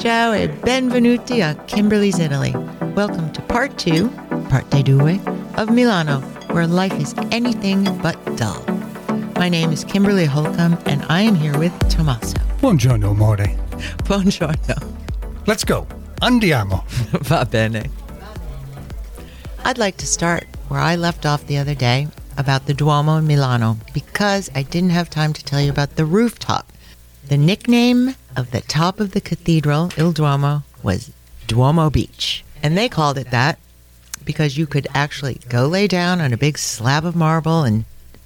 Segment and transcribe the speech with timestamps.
[0.00, 2.52] Ciao e benvenuti a Kimberly's Italy.
[2.96, 4.08] Welcome to part two,
[4.48, 5.20] parte due,
[5.56, 8.64] of Milano, where life is anything but dull.
[9.36, 12.38] My name is Kimberly Holcomb, and I am here with Tommaso.
[12.60, 13.56] Buongiorno, amore.
[14.08, 14.74] Buongiorno.
[15.46, 15.86] Let's go.
[16.20, 16.82] Andiamo.
[17.22, 17.90] Va bene.
[19.64, 23.26] I'd like to start where I left off the other day about the Duomo in
[23.26, 26.72] Milano because I didn't have time to tell you about the rooftop.
[27.28, 31.10] The nickname of the top of the cathedral, Il Duomo, was
[31.46, 32.44] Duomo Beach.
[32.62, 33.58] And they called it that
[34.24, 37.84] because you could actually go lay down on a big slab of marble and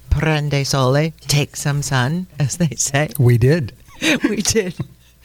[0.09, 3.09] prende sole, take some sun, as they say.
[3.19, 3.73] We did.
[4.29, 4.75] we did.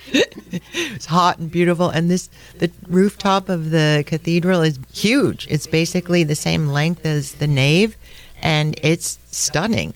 [0.12, 2.28] it's hot and beautiful, and this
[2.58, 5.46] the rooftop of the cathedral is huge.
[5.48, 7.96] It's basically the same length as the nave,
[8.44, 9.94] and it's stunning.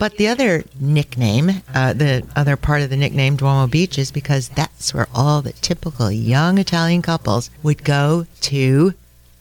[0.00, 4.48] But the other nickname, uh, the other part of the nickname Duomo Beach, is because
[4.48, 8.94] that's where all the typical young Italian couples would go to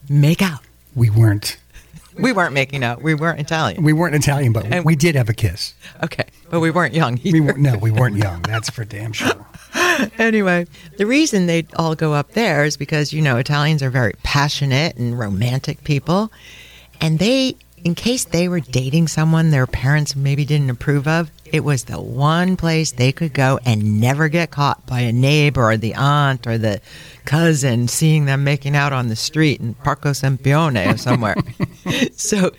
[0.07, 0.59] make out.
[0.93, 1.57] We weren't.
[2.19, 3.01] We weren't making out.
[3.01, 3.81] We weren't Italian.
[3.81, 5.73] We weren't Italian, but And- we did have a kiss.
[6.03, 7.19] Okay, but we weren't young.
[7.23, 8.43] We were, no, we weren't young.
[8.43, 9.47] That's for damn sure.
[10.19, 14.13] anyway, the reason they all go up there is because, you know, Italians are very
[14.21, 16.31] passionate and romantic people.
[17.01, 21.65] And they, in case they were dating someone their parents maybe didn't approve of, it
[21.65, 25.75] was the one place they could go and never get caught by a neighbor or
[25.75, 26.79] the aunt or the
[27.25, 31.35] cousin seeing them making out on the street in Parco Sempione or somewhere.
[32.15, 32.51] so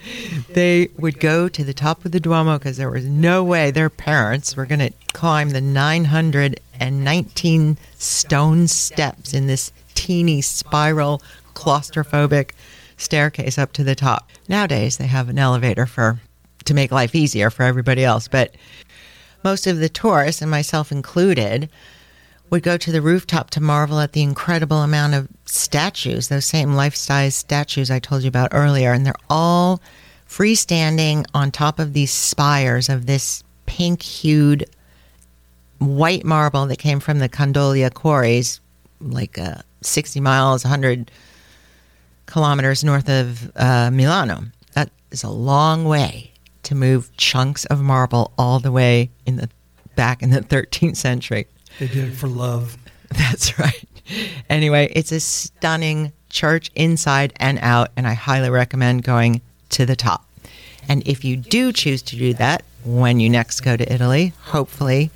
[0.50, 3.90] they would go to the top of the Duomo because there was no way their
[3.90, 11.22] parents were going to climb the 919 stone steps in this teeny spiral
[11.54, 12.50] claustrophobic
[13.04, 14.30] staircase up to the top.
[14.48, 16.20] Nowadays they have an elevator for
[16.64, 18.54] to make life easier for everybody else, but
[19.42, 21.68] most of the tourists and myself included
[22.50, 26.74] would go to the rooftop to marvel at the incredible amount of statues, those same
[26.74, 28.92] life size statues I told you about earlier.
[28.92, 29.82] And they're all
[30.28, 34.64] freestanding on top of these spires of this pink hued
[35.78, 38.60] white marble that came from the Candoglia quarries,
[39.00, 41.10] like uh, 60 miles, 100
[42.26, 44.44] kilometers north of uh, Milano.
[44.74, 46.32] That is a long way
[46.64, 49.48] to move chunks of marble all the way in the
[49.96, 51.46] back in the 13th century.
[51.78, 52.76] They did it for love.
[53.08, 53.84] That's right.
[54.50, 59.96] Anyway, it's a stunning church inside and out, and I highly recommend going to the
[59.96, 60.26] top.
[60.88, 65.10] And if you do choose to do that when you next go to Italy, hopefully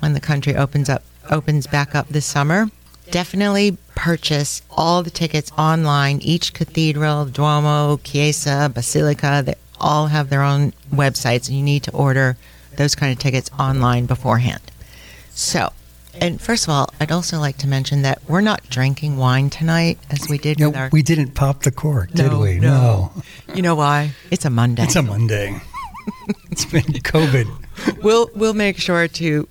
[0.00, 2.66] when the country opens up opens back up this summer,
[3.10, 6.20] definitely purchase all the tickets online.
[6.22, 11.92] Each cathedral, Duomo, Chiesa, Basilica, they all have their own websites, and you need to
[11.92, 12.36] order
[12.76, 14.62] those kind of tickets online beforehand.
[15.30, 15.72] So,
[16.20, 19.98] and first of all, I'd also like to mention that we're not drinking wine tonight
[20.10, 20.88] as we did No, with our.
[20.92, 22.58] we didn't pop the cork, did No, we?
[22.60, 23.12] no.
[23.54, 24.12] You know why?
[24.30, 24.84] It's a Monday.
[24.84, 25.60] It's a Monday.
[26.50, 28.02] it's been COVID.
[28.02, 29.48] we'll we'll make sure to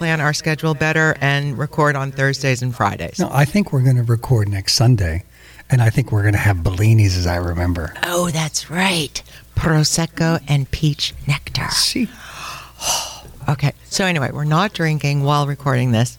[0.00, 3.18] plan our schedule better and record on Thursdays and Fridays.
[3.18, 5.24] No, I think we're going to record next Sunday,
[5.68, 7.92] and I think we're going to have Bellinis, as I remember.
[8.04, 9.22] Oh, that's right.
[9.54, 11.68] Prosecco and peach nectar.
[11.68, 12.08] See,
[13.50, 13.72] Okay.
[13.90, 16.16] So anyway, we're not drinking while recording this.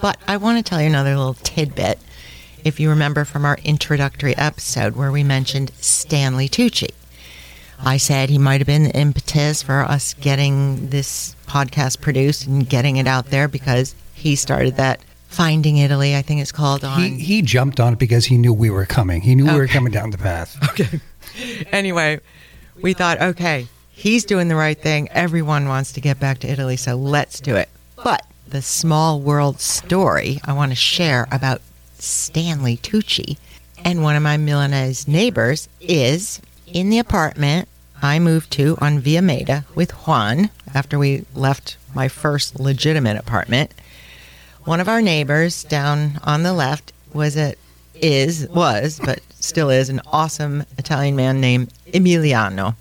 [0.00, 1.98] But I want to tell you another little tidbit.
[2.64, 6.90] If you remember from our introductory episode where we mentioned Stanley Tucci.
[7.84, 12.68] I said he might have been the impetus for us getting this podcast produced and
[12.68, 17.00] getting it out there because he started that Finding Italy, I think it's called on
[17.00, 19.20] he he jumped on it because he knew we were coming.
[19.20, 20.56] He knew we were coming down the path.
[20.70, 21.00] Okay.
[21.70, 22.18] Anyway,
[22.82, 25.08] we thought, okay, he's doing the right thing.
[25.12, 27.68] Everyone wants to get back to Italy, so let's do it.
[28.02, 31.60] But the small world story I want to share about
[32.00, 33.38] Stanley Tucci
[33.84, 37.68] and one of my Milanese neighbors is in the apartment
[38.02, 43.72] I moved to on Via Maida with Juan after we left my first legitimate apartment.
[44.64, 47.54] One of our neighbors down on the left was a
[47.94, 52.74] is was but still is an awesome Italian man named Emiliano.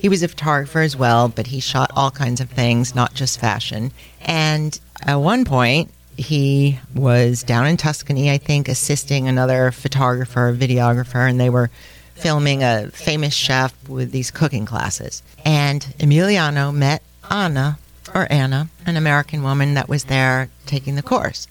[0.00, 3.40] He was a photographer as well, but he shot all kinds of things, not just
[3.40, 3.92] fashion.
[4.20, 11.28] And at one point, he was down in Tuscany, I think, assisting another photographer, videographer,
[11.28, 11.70] and they were
[12.18, 15.22] filming a famous chef with these cooking classes.
[15.44, 17.78] And Emiliano met Anna,
[18.14, 21.46] or Anna, an American woman that was there taking the course.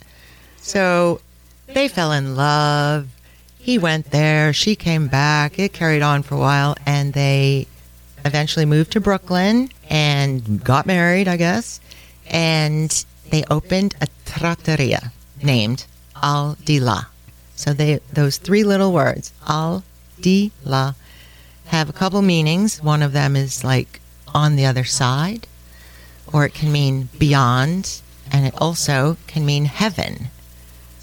[0.58, 1.22] So
[1.68, 3.08] they fell in love.
[3.60, 5.60] He went there, she came back.
[5.60, 7.68] It carried on for a while, and they
[8.24, 9.70] eventually moved to Brooklyn.
[9.90, 11.80] and got married, I guess.
[12.30, 12.92] And
[13.30, 15.12] they opened a trattoria
[15.42, 15.86] named
[16.22, 17.06] Al Di La.
[17.56, 19.84] So they those three little words, Al
[20.22, 20.94] Di La,
[21.68, 22.82] have a couple meanings.
[22.82, 24.00] One of them is like
[24.34, 25.48] on the other side,
[26.32, 30.28] or it can mean beyond, and it also can mean heaven.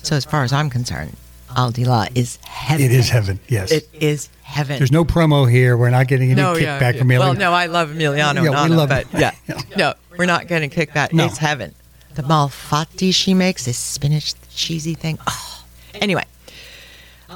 [0.02, 1.16] So as far as I'm concerned,
[1.56, 2.84] Al Di La is heaven.
[2.84, 3.38] It is heaven.
[3.48, 3.70] Yes.
[3.72, 4.78] It is heaven.
[4.78, 5.76] There's no promo here.
[5.76, 6.98] We're not getting any no, kickback yeah.
[6.98, 7.18] from Emiliano.
[7.20, 9.20] Well, no, I love Emiliano Yeah, we love but it.
[9.20, 9.60] yeah, Yeah.
[9.76, 11.12] no, we're not getting kickback.
[11.12, 11.24] No.
[11.26, 11.74] It's heaven.
[12.14, 15.18] The malfatti she makes, this spinach cheesy thing.
[15.26, 15.64] Oh.
[15.94, 16.24] Anyway,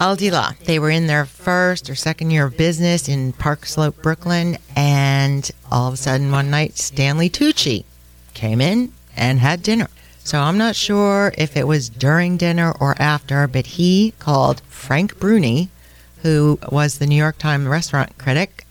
[0.00, 0.52] Al Di La.
[0.64, 5.50] They were in their first or second year of business in Park Slope, Brooklyn, and
[5.72, 7.84] all of a sudden one night, Stanley Tucci
[8.32, 9.88] came in and had dinner.
[10.22, 15.18] So I'm not sure if it was during dinner or after, but he called Frank
[15.18, 15.68] Bruni,
[16.22, 18.66] who was the New York Times restaurant critic,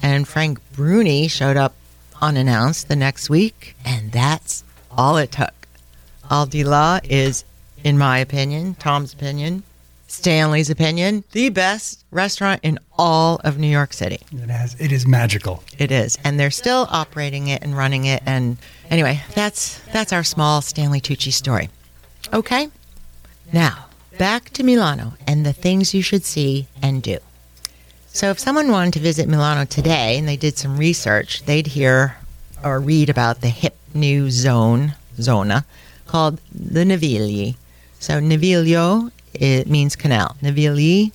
[0.00, 1.74] and Frank Bruni showed up
[2.22, 5.68] unannounced the next week, and that's all it took.
[6.30, 7.44] Al Di La is,
[7.84, 9.64] in my opinion, Tom's opinion,
[10.12, 14.20] Stanley's opinion, the best restaurant in all of New York City.
[14.30, 14.78] It has.
[14.78, 15.64] It is magical.
[15.78, 18.22] It is, and they're still operating it and running it.
[18.26, 18.58] And
[18.90, 21.70] anyway, that's that's our small Stanley Tucci story.
[22.30, 22.68] Okay,
[23.54, 23.86] now
[24.18, 27.16] back to Milano and the things you should see and do.
[28.08, 32.18] So, if someone wanted to visit Milano today and they did some research, they'd hear
[32.62, 35.64] or read about the hip new zone zona
[36.06, 37.56] called the Navigli.
[37.98, 40.36] So, Naviglio it means canal.
[40.42, 41.12] Navigli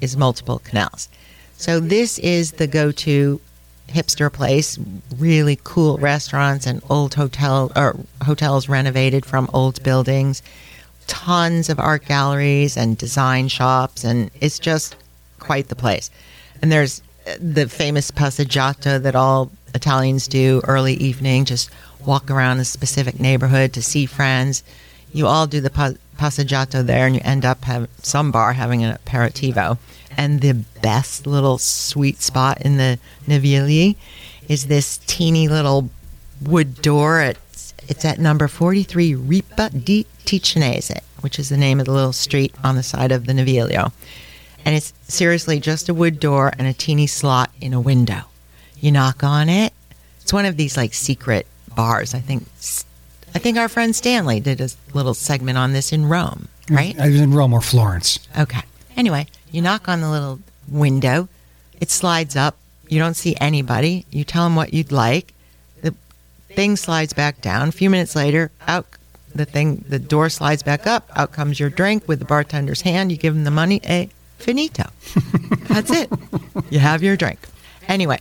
[0.00, 1.08] is multiple canals.
[1.56, 3.40] So this is the go-to
[3.88, 4.78] hipster place.
[5.18, 10.42] Really cool restaurants and old hotel or hotels renovated from old buildings.
[11.06, 14.96] Tons of art galleries and design shops, and it's just
[15.40, 16.10] quite the place.
[16.62, 21.44] And there's uh, the famous passeggiata that all Italians do early evening.
[21.44, 21.70] Just
[22.06, 24.62] walk around a specific neighborhood to see friends.
[25.12, 25.70] You all do the
[26.20, 29.78] passeggiato there, and you end up having some bar having an aperitivo.
[30.16, 33.96] And the best little sweet spot in the Navigli
[34.48, 35.88] is this teeny little
[36.42, 37.22] wood door.
[37.22, 42.12] It's, it's at number 43 Ripa di Ticinese, which is the name of the little
[42.12, 43.92] street on the side of the Naviglio.
[44.64, 48.24] And it's seriously just a wood door and a teeny slot in a window.
[48.78, 49.72] You knock on it.
[50.20, 52.14] It's one of these like secret bars.
[52.14, 52.46] I think
[53.34, 56.98] I think our friend Stanley did a little segment on this in Rome, right?
[56.98, 58.18] I was in Rome or Florence.
[58.38, 58.62] Okay.
[58.96, 61.28] Anyway, you knock on the little window.
[61.80, 62.56] It slides up.
[62.88, 64.04] You don't see anybody.
[64.10, 65.32] You tell them what you'd like.
[65.82, 65.94] The
[66.48, 67.68] thing slides back down.
[67.68, 68.86] A few minutes later, out
[69.34, 71.08] the thing, the door slides back up.
[71.14, 73.12] Out comes your drink with the bartender's hand.
[73.12, 73.80] You give him the money.
[73.84, 74.06] Eh,
[74.38, 74.84] finito.
[75.68, 76.10] That's it.
[76.68, 77.38] You have your drink.
[77.86, 78.18] Anyway,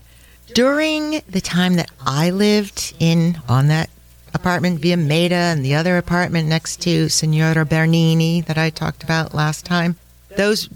[0.53, 3.89] during the time that I lived in on that
[4.33, 9.33] apartment via Maida and the other apartment next to Signora Bernini that I talked about
[9.33, 9.95] last time,
[10.37, 10.69] those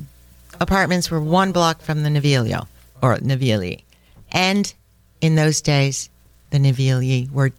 [0.59, 2.67] apartments were one block from the Naviglio
[3.01, 3.83] or Navigli.
[4.31, 4.73] And
[5.21, 6.09] in those days,
[6.49, 7.51] the Navigli were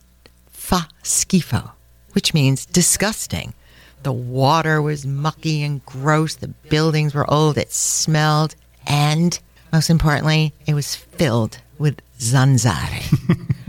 [0.50, 1.72] fa schifo,
[2.12, 3.54] which means disgusting.
[4.02, 6.34] The water was mucky and gross.
[6.34, 7.56] The buildings were old.
[7.56, 8.54] It smelled.
[8.86, 9.38] And
[9.72, 13.02] most importantly, it was filled with zanzare,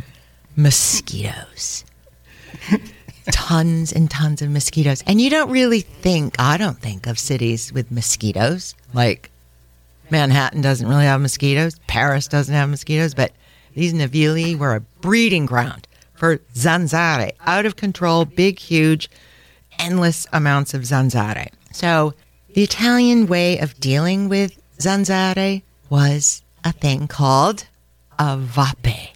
[0.55, 1.85] mosquitoes.
[3.31, 5.03] Tons and tons of mosquitoes.
[5.07, 8.75] And you don't really think, I don't think of cities with mosquitoes.
[8.93, 9.31] Like
[10.11, 13.31] Manhattan doesn't really have mosquitoes, Paris doesn't have mosquitoes, but
[13.73, 19.09] these Navigli were a breeding ground for zanzare, out of control, big, huge,
[19.79, 21.49] endless amounts of zanzare.
[21.73, 22.13] So
[22.53, 27.65] the Italian way of dealing with zanzare was a thing called
[28.17, 29.14] a vape.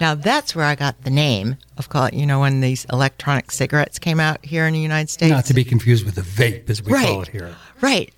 [0.00, 3.98] Now that's where I got the name of call you know when these electronic cigarettes
[3.98, 5.30] came out here in the United States.
[5.30, 7.54] Not to be confused with the vape, as we right, call it here.
[7.80, 8.12] Right.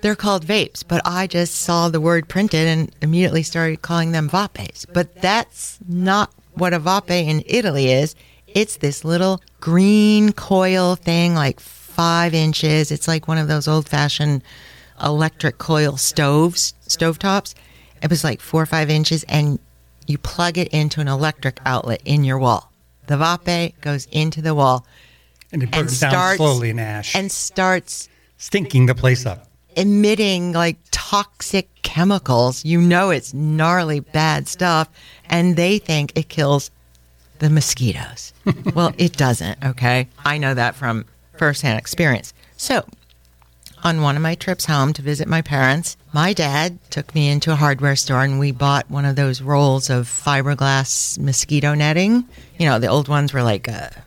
[0.00, 4.28] They're called vapes, but I just saw the word printed and immediately started calling them
[4.30, 4.86] vapes.
[4.92, 8.14] But that's not what a vape in Italy is.
[8.46, 12.92] It's this little green coil thing, like five inches.
[12.92, 14.42] It's like one of those old fashioned
[15.02, 17.54] electric coil stoves, stovetops.
[18.00, 19.58] It was like four or five inches, and
[20.08, 22.72] you plug it into an electric outlet in your wall.
[23.06, 24.86] The vape goes into the wall
[25.52, 29.48] And it and burns down slowly in ash, and starts stinking the place up.
[29.76, 32.64] emitting like toxic chemicals.
[32.64, 34.88] You know it's gnarly bad stuff,
[35.30, 36.70] and they think it kills
[37.38, 38.32] the mosquitoes.
[38.74, 40.08] well, it doesn't, okay?
[40.24, 42.34] I know that from firsthand experience.
[42.56, 42.84] So,
[43.84, 47.52] on one of my trips home to visit my parents, my dad took me into
[47.52, 52.24] a hardware store and we bought one of those rolls of fiberglass mosquito netting.
[52.58, 54.02] You know, the old ones were like a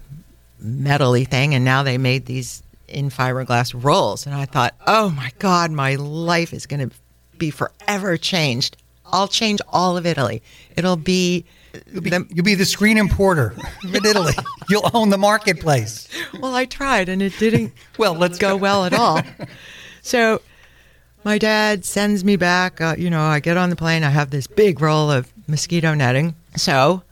[0.64, 4.26] metally thing, and now they made these in fiberglass rolls.
[4.26, 6.96] And I thought, oh my God, my life is going to
[7.38, 8.78] be forever changed.
[9.06, 10.42] I'll change all of Italy.
[10.76, 11.46] It'll be.
[11.90, 14.34] You'll be, the, you'll be the screen importer in Italy.
[14.68, 16.10] You'll own the marketplace.
[16.42, 19.22] Well, I tried and it didn't well let's go, well at all.
[20.02, 20.42] So
[21.24, 22.82] my dad sends me back.
[22.82, 24.04] Uh, you know, I get on the plane.
[24.04, 26.36] I have this big roll of mosquito netting.
[26.56, 27.04] So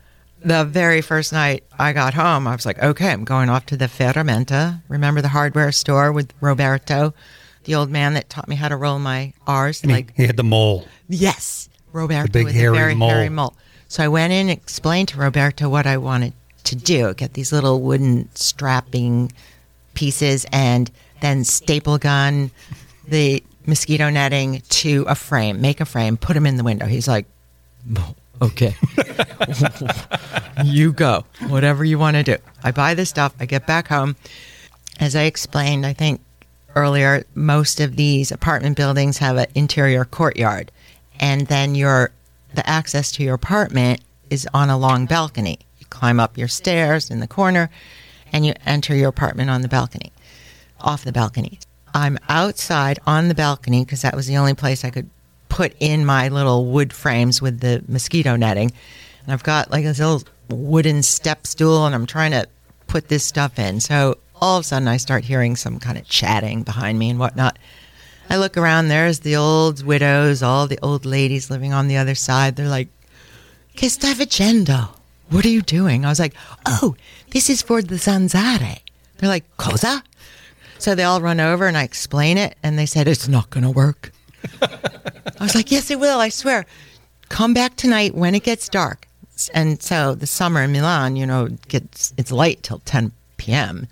[0.43, 3.77] the very first night I got home, I was like, okay, I'm going off to
[3.77, 4.81] the Ferramenta.
[4.87, 7.13] Remember the hardware store with Roberto,
[7.65, 9.83] the old man that taught me how to roll my R's?
[9.83, 10.87] And like he, he had the mole.
[11.07, 13.09] Yes, Roberto the big with hairy the very mole.
[13.09, 13.53] hairy mole.
[13.87, 16.33] So I went in and explained to Roberto what I wanted
[16.69, 19.31] to do: get these little wooden strapping
[19.93, 20.89] pieces, and
[21.21, 22.51] then staple gun
[23.07, 26.85] the mosquito netting to a frame, make a frame, put them in the window.
[26.85, 27.25] He's like,
[28.41, 28.75] okay.
[30.63, 31.25] you go.
[31.47, 32.37] Whatever you want to do.
[32.63, 33.33] I buy the stuff.
[33.39, 34.15] I get back home.
[34.99, 36.21] As I explained, I think
[36.75, 40.71] earlier, most of these apartment buildings have an interior courtyard,
[41.19, 42.11] and then your
[42.53, 45.59] the access to your apartment is on a long balcony.
[45.99, 47.69] Climb up your stairs in the corner,
[48.31, 50.13] and you enter your apartment on the balcony,
[50.79, 51.59] off the balcony.
[51.93, 55.09] I'm outside on the balcony because that was the only place I could
[55.49, 58.71] put in my little wood frames with the mosquito netting.
[59.23, 62.47] And I've got like this little wooden step stool and I'm trying to
[62.87, 63.81] put this stuff in.
[63.81, 67.19] So all of a sudden I start hearing some kind of chatting behind me and
[67.19, 67.59] whatnot.
[68.29, 72.15] I look around, there's the old widows, all the old ladies living on the other
[72.15, 72.55] side.
[72.55, 72.87] They're like,
[73.75, 74.98] Che stai facendo?
[75.29, 76.05] What are you doing?
[76.05, 76.33] I was like,
[76.65, 76.95] Oh,
[77.31, 78.79] this is for the zanzare.
[79.17, 80.03] They're like, Cosa?
[80.77, 83.63] So they all run over and I explain it, and they said, It's not going
[83.63, 84.11] to work.
[84.61, 86.65] I was like, Yes, it will, I swear.
[87.29, 89.07] Come back tonight when it gets dark.
[89.53, 93.87] And so the summer in Milan, you know, gets it's light till 10 p.m.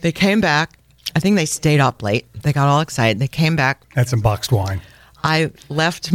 [0.00, 0.78] They came back.
[1.14, 2.26] I think they stayed up late.
[2.42, 3.18] They got all excited.
[3.18, 3.82] They came back.
[3.94, 4.80] That's some boxed wine.
[5.22, 6.14] I left.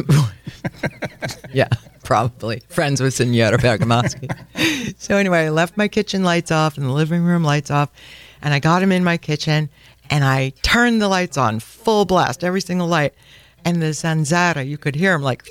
[1.54, 1.68] yeah,
[2.06, 2.62] probably.
[2.70, 4.96] Friends with Signora Bergamaschi.
[5.00, 7.90] so anyway, I left my kitchen lights off and the living room lights off,
[8.42, 9.70] and I got him in my kitchen
[10.10, 13.14] and I turned the lights on full blast, every single light.
[13.64, 15.44] And the zanzara, you could hear him like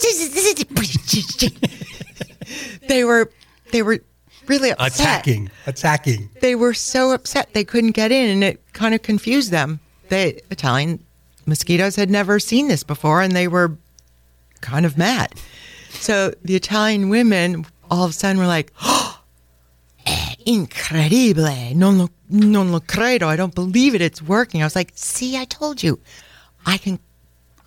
[2.89, 3.31] they were
[3.73, 3.99] they were
[4.47, 5.01] really upset.
[5.01, 6.31] Attacking, attacking.
[6.41, 9.81] They were so upset they couldn't get in, and it kind of confused them.
[10.11, 11.03] The Italian
[11.45, 13.77] mosquitoes had never seen this before, and they were
[14.61, 15.35] kind of mad.
[16.05, 19.23] So the Italian women all of a sudden were like, oh,
[20.47, 24.61] incredibile, non lo, non lo credo, I don't believe it, it's working.
[24.61, 25.99] I was like, see, I told you,
[26.67, 26.99] I can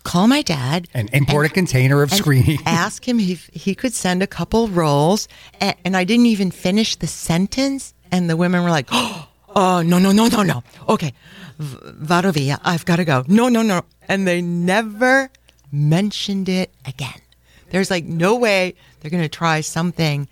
[0.04, 2.60] call my dad and import and, a container of screening.
[2.66, 5.26] ask him if he could send a couple rolls.
[5.60, 7.92] And, and, I didn't even finish the sentence.
[8.12, 9.26] And the women were like, oh,
[9.56, 10.62] no, no, no, no, no.
[10.88, 11.12] Okay,
[11.58, 12.60] vado via.
[12.62, 13.24] I've got to go.
[13.26, 13.82] No, no, no.
[14.06, 15.28] And they never
[15.72, 17.20] mentioned it again.
[17.70, 20.28] There's like no way they're going to try something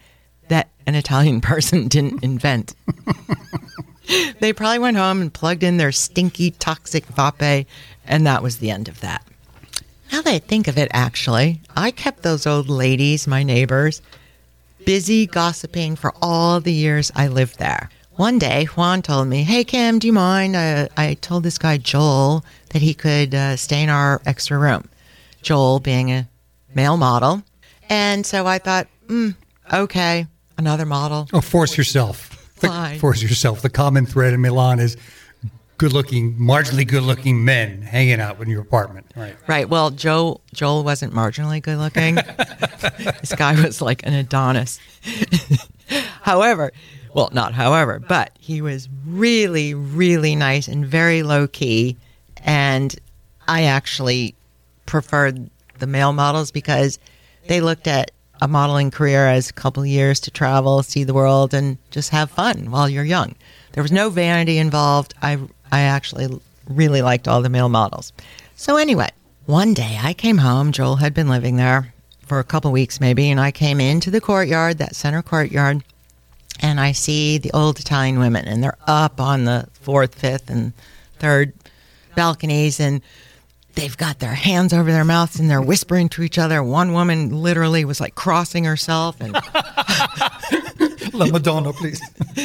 [0.49, 2.75] that an Italian person didn't invent.
[4.41, 7.67] they probably went home and plugged in their stinky, toxic vape,
[8.07, 9.27] and that was the end of that.
[10.13, 14.03] Now that I think of it, actually, I kept those old ladies, my neighbors,
[14.85, 17.91] busy gossiping for all the years I lived there.
[18.13, 20.57] One day, Juan told me, Hey, Kim, do you mind?
[20.57, 24.89] I, I told this guy, Joel, that he could uh, stay in our extra room.
[25.43, 26.27] Joel being a
[26.77, 27.43] male model.
[27.89, 29.35] And so I thought, mm,
[29.73, 30.27] okay,
[30.59, 31.27] another model.
[31.33, 32.19] Oh, force yourself.
[32.57, 33.01] Fine.
[33.01, 33.63] Force yourself.
[33.63, 34.97] The common thread in Milan is
[35.79, 39.07] good looking, marginally good looking men hanging out in your apartment.
[39.17, 39.37] Right.
[39.47, 39.69] Right.
[39.69, 42.15] Well, Joel Joel wasn't marginally good looking.
[43.21, 44.79] this guy was like an Adonis.
[46.23, 46.73] however,
[47.15, 51.97] well, not however, but he was really, really nice and very low key.
[52.43, 52.95] And
[53.49, 54.35] I actually
[54.87, 56.99] preferred the male models because
[57.47, 61.55] they looked at a modeling career as a couple years to travel, see the world,
[61.55, 63.35] and just have fun while you're young.
[63.73, 65.15] There was no vanity involved.
[65.23, 65.39] I
[65.73, 68.13] I actually really liked all the male models.
[68.57, 69.11] So anyway,
[69.47, 70.73] one day I came home.
[70.73, 71.93] Joel had been living there
[72.27, 75.85] for a couple weeks maybe, and I came into the courtyard, that center courtyard,
[76.61, 80.73] and I see the old Italian women, and they're up on the fourth, fifth, and
[81.19, 81.53] third
[82.15, 83.01] balconies, and
[83.77, 86.63] they've got their hands over their mouths and they're whispering to each other.
[86.63, 89.33] One woman literally was like crossing herself and
[91.13, 92.01] La Madonna, please.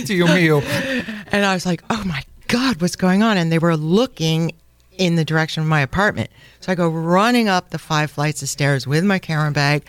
[0.05, 0.61] Dio mio.
[0.61, 3.37] And I was like, oh my God, what's going on?
[3.37, 4.53] And they were looking
[4.97, 6.29] in the direction of my apartment.
[6.59, 9.83] So I go running up the five flights of stairs with my camera bag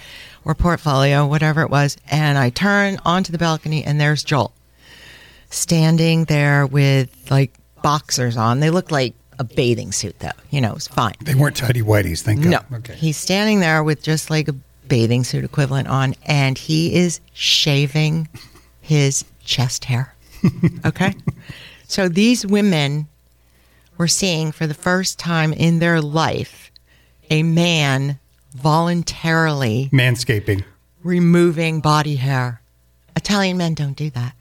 [0.45, 4.53] or portfolio, whatever it was, and I turn onto the balcony and there's Joel
[5.51, 8.61] standing there with like boxers on.
[8.61, 10.31] They look like a bathing suit though.
[10.51, 11.15] You know, it's fine.
[11.23, 12.61] They weren't tidy whities, thank No.
[12.73, 12.95] Okay.
[12.95, 14.55] He's standing there with just like a
[14.89, 18.29] bathing suit equivalent on, and he is shaving
[18.81, 20.15] his chest hair.
[20.85, 21.15] okay?
[21.87, 23.09] So these women
[23.97, 26.71] were seeing for the first time in their life
[27.31, 28.19] a man
[28.55, 30.65] voluntarily Manscaping.
[31.03, 32.61] removing body hair.
[33.17, 34.35] Italian men don't do that.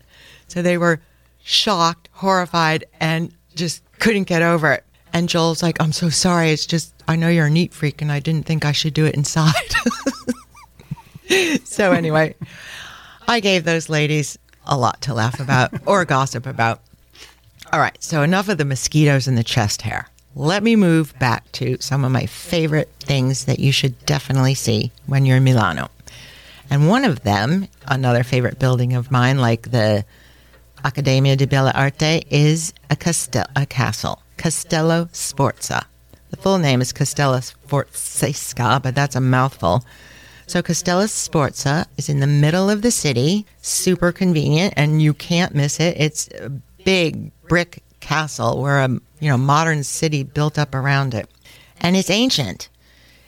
[0.48, 1.02] So they were
[1.44, 4.84] shocked, horrified, and just couldn't get over it.
[5.14, 6.52] And Joel's like, I'm so sorry.
[6.52, 9.06] It's just, I know you're a neat freak, and I didn't think I should do
[9.06, 9.54] it inside.
[11.64, 12.36] so, anyway,
[13.28, 16.82] I gave those ladies a lot to laugh about or gossip about.
[17.72, 20.08] All right, so enough of the mosquitoes and the chest hair.
[20.36, 24.92] Let me move back to some of my favorite things that you should definitely see
[25.06, 25.90] when you're in Milano.
[26.70, 30.06] And one of them, another favorite building of mine, like the
[30.84, 35.86] Accademia di Belle Arte, is a, castel- a castle, Castello Sforza.
[36.32, 39.84] The full name is Castello Sforzesca, but that's a mouthful.
[40.48, 45.56] So Castello Sforza is in the middle of the city, super convenient, and you can't
[45.56, 45.96] miss it.
[45.98, 46.50] It's a
[46.84, 51.30] big brick castle where a you know modern city built up around it,
[51.80, 52.70] and it's ancient.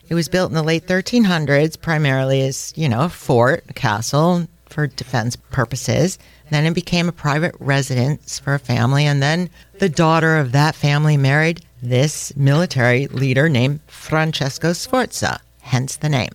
[0.10, 4.48] It was built in the late 1300s, primarily as you know a fort, a castle
[4.66, 6.20] for defense purposes.
[6.50, 10.76] Then it became a private residence for a family, and then the daughter of that
[10.76, 16.32] family married this military leader named Francesco Sforza, hence the name.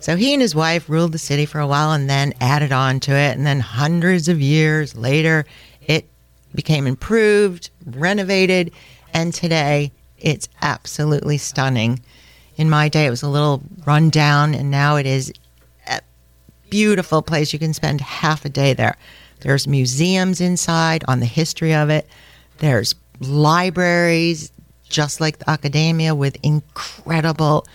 [0.00, 3.00] So he and his wife ruled the city for a while and then added on
[3.00, 3.38] to it.
[3.38, 5.46] And then hundreds of years later,
[5.80, 6.06] it
[6.54, 8.70] became improved, renovated,
[9.14, 12.00] and today it's absolutely stunning.
[12.56, 15.32] In my day, it was a little run down, and now it is
[15.86, 16.00] a
[16.68, 17.52] beautiful place.
[17.52, 18.96] You can spend half a day there.
[19.44, 22.08] There's museums inside on the history of it,
[22.58, 24.50] there's libraries,
[24.88, 27.66] just like the Academia, with incredible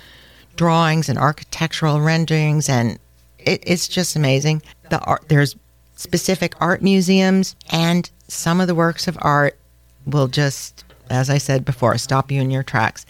[0.55, 2.97] drawings and architectural renderings, and
[3.37, 4.63] it, it's just amazing.
[4.89, 5.55] The art, there's
[5.95, 9.55] specific art museums, and some of the works of art
[10.07, 13.05] will just, as I said before, stop you in your tracks.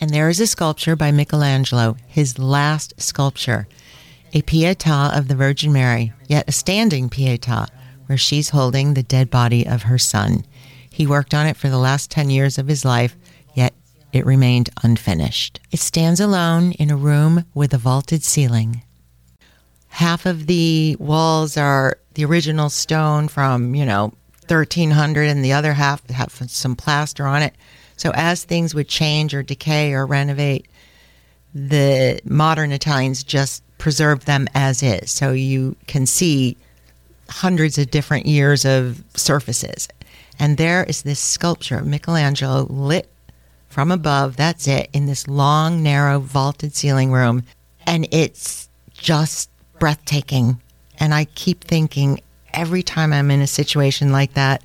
[0.00, 3.66] And there is a sculpture by Michelangelo, his last sculpture,
[4.32, 7.68] a Pietà of the Virgin Mary, yet a standing Pietà,
[8.06, 10.44] where she's holding the dead body of her son.
[10.90, 13.16] He worked on it for the last 10 years of his life,
[13.54, 13.74] yet
[14.12, 15.60] it remained unfinished.
[15.70, 18.82] It stands alone in a room with a vaulted ceiling.
[19.88, 24.12] Half of the walls are the original stone from, you know,
[24.48, 27.54] 1300, and the other half have some plaster on it.
[27.96, 30.66] So as things would change or decay or renovate,
[31.54, 35.10] the modern Italians just preserve them as is.
[35.10, 36.56] So you can see
[37.28, 39.88] hundreds of different years of surfaces.
[40.38, 43.10] And there is this sculpture of Michelangelo lit
[43.68, 44.36] from above.
[44.36, 47.42] That's it, in this long, narrow, vaulted ceiling room.
[47.84, 50.62] And it's just breathtaking.
[51.00, 52.20] And I keep thinking
[52.54, 54.62] every time I'm in a situation like that,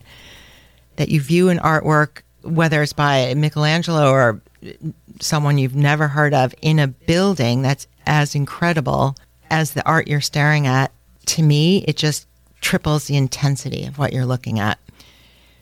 [0.97, 4.41] that you view an artwork, whether it's by Michelangelo or
[5.19, 9.15] someone you've never heard of, in a building that's as incredible
[9.51, 10.91] as the art you're staring at,
[11.27, 12.27] to me, it just
[12.61, 14.79] triples the intensity of what you're looking at.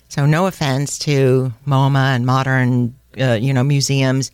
[0.07, 4.31] So, no offense to MoMA and modern, uh, you know, museums.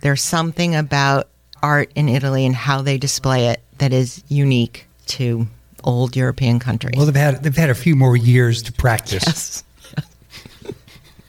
[0.00, 1.28] There's something about
[1.62, 5.46] art in Italy and how they display it that is unique to
[5.84, 6.94] old European countries.
[6.96, 9.24] Well, they've had they've had a few more years to practice.
[9.26, 9.64] Yes.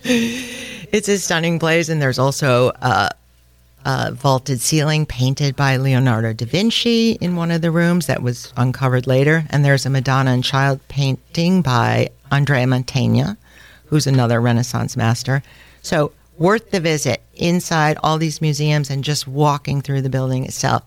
[0.91, 3.11] it's a stunning place, and there's also a,
[3.87, 8.51] a vaulted ceiling painted by Leonardo da Vinci in one of the rooms that was
[8.57, 9.45] uncovered later.
[9.49, 13.37] And there's a Madonna and Child painting by Andrea Mantegna,
[13.85, 15.41] who's another Renaissance master.
[15.83, 20.83] So, worth the visit inside all these museums and just walking through the building itself.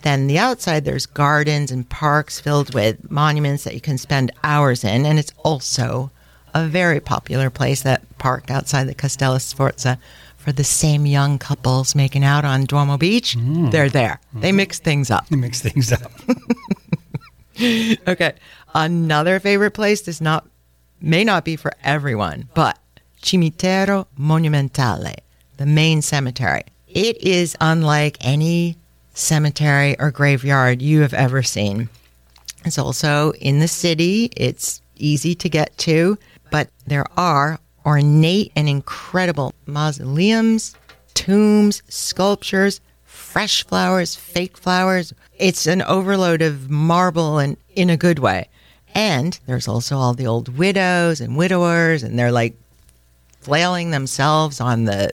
[0.00, 4.82] Then the outside, there's gardens and parks filled with monuments that you can spend hours
[4.82, 6.10] in, and it's also
[6.54, 7.82] a very popular place.
[7.82, 9.98] That park outside the Castello Sforza
[10.44, 13.34] for the same young couples making out on Duomo Beach.
[13.34, 13.70] Mm.
[13.70, 14.20] They're there.
[14.28, 14.40] Mm-hmm.
[14.40, 15.24] They mix things up.
[15.32, 16.12] It mix things up.
[17.56, 18.34] Okay,
[18.74, 20.44] another favorite place does not
[21.00, 22.78] may not be for everyone, but
[23.22, 25.14] Cimitero Monumentale,
[25.56, 26.64] the main cemetery.
[26.88, 28.76] It is unlike any
[29.14, 31.88] cemetery or graveyard you have ever seen.
[32.64, 34.30] It's also in the city.
[34.36, 36.18] It's easy to get to,
[36.50, 40.74] but there are ornate and incredible mausoleums,
[41.14, 45.12] tombs, sculptures, fresh flowers, fake flowers.
[45.38, 48.48] It's an overload of marble and in a good way.
[48.94, 52.54] And there's also all the old widows and widowers, and they're like
[53.40, 55.10] flailing themselves on the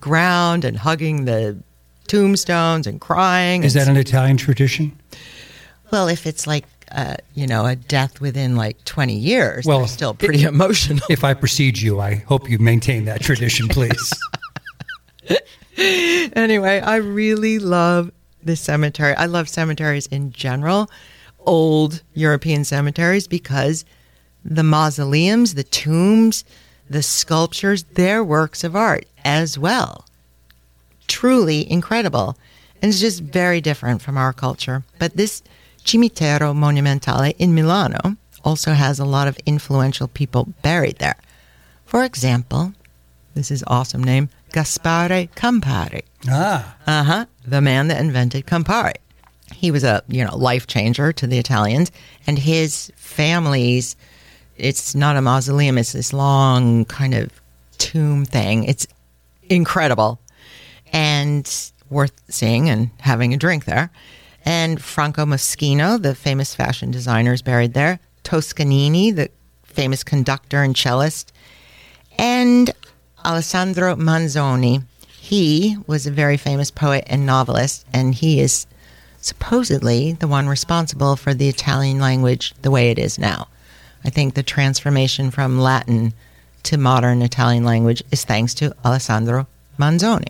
[0.00, 1.56] ground and hugging the
[2.08, 3.62] tombstones and crying.
[3.62, 4.98] Is that an Italian tradition?
[5.92, 10.14] well, if it's like uh, you know a death within like 20 years, Well, still
[10.14, 11.00] pretty emotional.
[11.08, 14.12] If I precede you, I hope you maintain that tradition, please.
[15.76, 18.10] anyway, I really love
[18.42, 19.14] the cemetery.
[19.14, 20.90] I love cemeteries in general,
[21.40, 23.84] old European cemeteries, because
[24.44, 26.44] the mausoleums, the tombs,
[26.88, 30.06] the sculptures, they're works of art as well.
[31.06, 32.36] Truly incredible.
[32.82, 34.84] And it's just very different from our culture.
[34.98, 35.42] But this
[35.84, 41.16] Cimitero Monumentale in Milano also has a lot of influential people buried there.
[41.84, 42.72] For example,
[43.34, 46.02] this is awesome name, Gaspare Campari.
[46.28, 47.26] ah, Uh huh.
[47.46, 48.94] The man that invented Campari.
[49.54, 51.90] He was a you know life changer to the Italians,
[52.26, 53.96] and his family's.
[54.56, 55.78] It's not a mausoleum.
[55.78, 57.30] It's this long kind of
[57.78, 58.64] tomb thing.
[58.64, 58.86] It's
[59.48, 60.20] incredible,
[60.92, 61.50] and
[61.88, 63.90] worth seeing and having a drink there.
[64.44, 68.00] And Franco Moschino, the famous fashion designer, is buried there.
[68.22, 69.30] Toscanini, the
[69.64, 71.32] famous conductor and cellist,
[72.18, 72.70] and
[73.24, 74.84] Alessandro Manzoni.
[75.06, 78.66] He was a very famous poet and novelist, and he is
[79.20, 83.48] supposedly the one responsible for the Italian language the way it is now.
[84.04, 86.14] I think the transformation from Latin
[86.64, 89.46] to modern Italian language is thanks to Alessandro
[89.78, 90.28] Manzoni.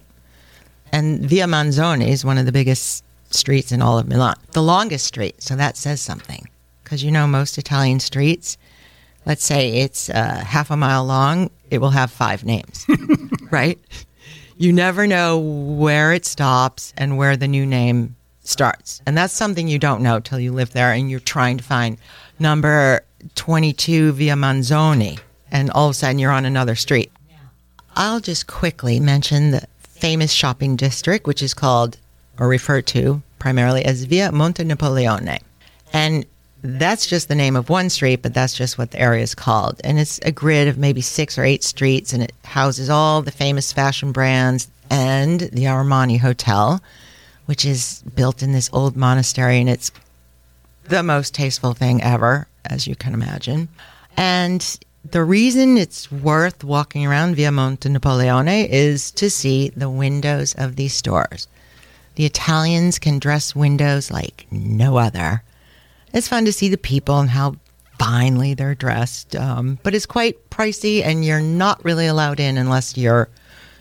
[0.93, 5.07] And Via Manzoni is one of the biggest streets in all of Milan, the longest
[5.07, 5.43] street.
[5.43, 6.49] So that says something.
[6.83, 8.59] Because you know, most Italian streets,
[9.27, 12.87] let's say it's uh, half a mile long, it will have five names,
[13.51, 13.79] right?
[14.57, 19.01] You never know where it stops and where the new name starts.
[19.07, 21.97] And that's something you don't know till you live there and you're trying to find
[22.39, 23.03] number
[23.37, 25.19] 22 Via Manzoni.
[25.51, 27.11] And all of a sudden you're on another street.
[27.97, 31.99] I'll just quickly mention the famous shopping district, which is called
[32.39, 35.39] or referred to primarily as Via Monte Napoleone.
[35.93, 36.25] And
[36.63, 39.81] that's just the name of one street, but that's just what the area is called.
[39.83, 43.31] And it's a grid of maybe six or eight streets, and it houses all the
[43.31, 46.83] famous fashion brands and the Armani Hotel,
[47.47, 49.91] which is built in this old monastery, and it's
[50.85, 53.69] the most tasteful thing ever, as you can imagine.
[54.17, 60.55] And the reason it's worth walking around Via Monte Napoleone is to see the windows
[60.59, 61.49] of these stores.
[62.17, 65.43] The Italians can dress windows like no other.
[66.13, 67.57] It's fun to see the people and how
[67.99, 72.97] finely they're dressed, um, but it's quite pricey, and you're not really allowed in unless
[72.97, 73.29] you're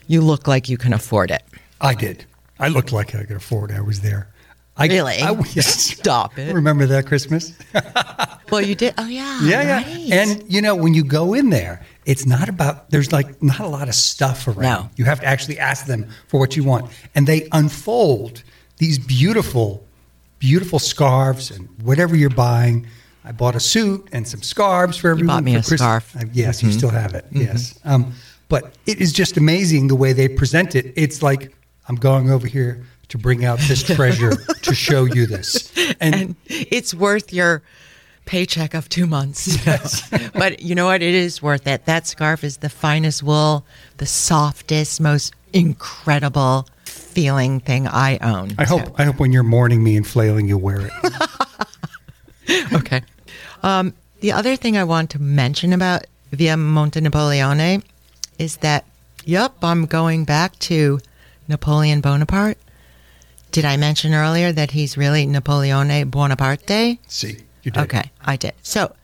[0.07, 1.43] you look like you can afford it.
[1.81, 2.25] I did.
[2.59, 3.71] I looked like I could afford.
[3.71, 3.77] it.
[3.77, 4.27] I was there.
[4.75, 5.21] I, Really?
[5.21, 5.67] I, yes.
[5.67, 6.53] Stop it.
[6.53, 7.53] Remember that Christmas?
[8.51, 8.95] Well, you did.
[8.97, 9.39] Oh yeah.
[9.43, 9.87] yeah, right.
[9.87, 10.23] yeah.
[10.23, 12.89] And you know, when you go in there, it's not about.
[12.89, 14.61] There's like not a lot of stuff around.
[14.61, 14.89] No.
[14.95, 18.41] You have to actually ask them for what you want, and they unfold
[18.77, 19.85] these beautiful,
[20.39, 22.87] beautiful scarves and whatever you're buying.
[23.23, 25.19] I bought a suit and some scarves for everyone.
[25.19, 25.79] You bought me a Christmas.
[25.81, 26.15] scarf.
[26.15, 27.25] Uh, yes, you still have it.
[27.31, 27.79] Yes.
[27.85, 28.13] Um,
[28.47, 30.91] but it is just amazing the way they present it.
[30.95, 31.53] It's like
[31.87, 35.71] I'm going over here to bring out this treasure to show you this.
[35.99, 37.61] And, and it's worth your
[38.29, 39.57] paycheck of two months.
[40.33, 41.01] but you know what?
[41.01, 41.85] It is worth it.
[41.85, 43.65] That scarf is the finest wool,
[43.97, 48.53] the softest, most incredible feeling thing I own.
[48.59, 50.93] I hope So- I hope when you're mourning me and flailing, you'll wear it.
[52.73, 53.01] okay.
[53.63, 57.81] Um, the other thing I want to mention about Via Monte Napoleone
[58.37, 58.85] is that,
[59.25, 60.99] yep, I'm going back to
[61.47, 62.59] Napoleon Bonaparte.
[63.51, 66.99] Did I mention earlier that he's really Napoleone Bonaparte?
[67.07, 67.83] See, you did.
[67.83, 68.53] Okay, I did.
[68.63, 68.95] So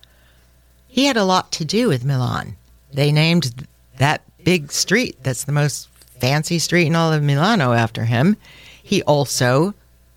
[0.88, 2.56] he had a lot to do with Milan.
[2.94, 5.90] They named that big street that's the most
[6.20, 8.38] fancy street in all of Milano after him.
[8.82, 9.74] He also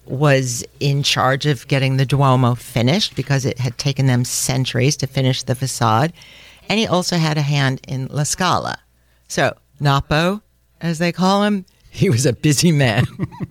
[0.07, 5.07] was in charge of getting the Duomo finished because it had taken them centuries to
[5.07, 6.13] finish the facade.
[6.69, 8.79] And he also had a hand in La Scala.
[9.27, 10.43] So, Napo,
[10.81, 13.05] as they call him, he was a busy man.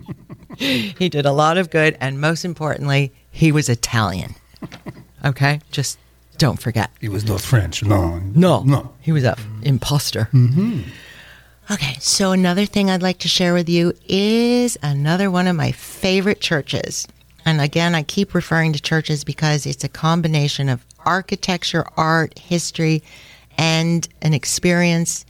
[0.58, 4.36] he did a lot of good, and most importantly, he was Italian.
[5.26, 5.98] Okay, just
[6.38, 6.92] don't forget.
[7.02, 7.84] He was not French.
[7.84, 8.94] No, No, no.
[9.02, 10.30] he was a imposter.
[10.34, 10.82] Mm-hmm.
[11.70, 15.72] Okay, so another thing I'd like to share with you is another one of my
[15.74, 17.08] favorite churches.
[17.46, 23.04] And again, I keep referring to churches because it's a combination of architecture, art, history,
[23.58, 25.26] and an experience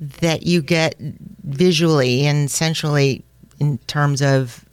[0.00, 0.96] that you get
[1.44, 3.24] visually and sensually
[3.60, 4.64] in terms of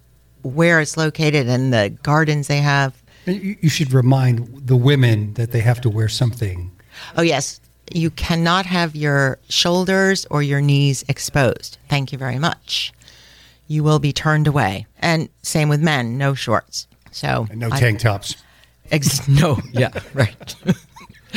[0.42, 2.99] where it's located and the gardens they have.
[3.26, 6.72] You should remind the women that they have to wear something.
[7.16, 7.60] Oh, yes.
[7.92, 11.78] You cannot have your shoulders or your knees exposed.
[11.90, 12.94] Thank you very much.
[13.68, 14.86] You will be turned away.
[15.00, 16.88] And same with men, no shorts.
[17.12, 18.36] So And no I- tank tops.
[18.92, 20.56] Ex- no, yeah, right.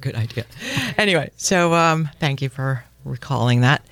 [0.00, 0.44] Good idea.
[0.96, 3.84] Anyway, so um, thank you for recalling that.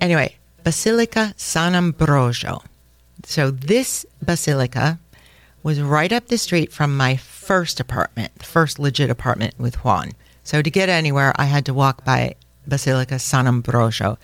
[0.00, 2.64] Anyway, Basilica San Ambrogio.
[3.24, 4.98] So this basilica
[5.64, 10.12] was right up the street from my first apartment, the first legit apartment with Juan.
[10.44, 12.36] So to get anywhere, I had to walk by
[12.68, 14.18] Basilica San Ambrogio,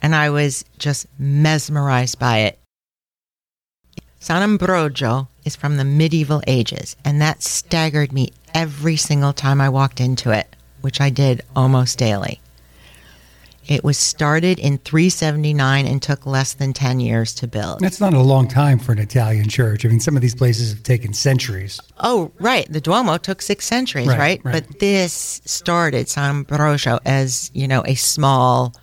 [0.00, 2.58] and I was just mesmerized by it.
[4.18, 9.68] San Ambrogio is from the medieval ages, and that staggered me every single time I
[9.68, 12.40] walked into it, which I did almost daily.
[13.68, 17.80] It was started in 379 and took less than 10 years to build.
[17.80, 19.84] That's not a long time for an Italian church.
[19.84, 21.78] I mean, some of these places have taken centuries.
[21.98, 22.66] Oh, right.
[22.72, 24.40] The Duomo took six centuries, Right, right?
[24.42, 24.52] right.
[24.52, 28.74] But this started San Ambrogio as, you know, a small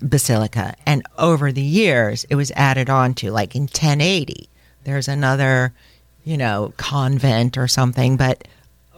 [0.00, 0.74] basilica.
[0.86, 4.48] And over the years, it was added on to, like in 1080,
[4.84, 5.74] there's another,
[6.24, 8.16] you know, convent or something.
[8.16, 8.48] But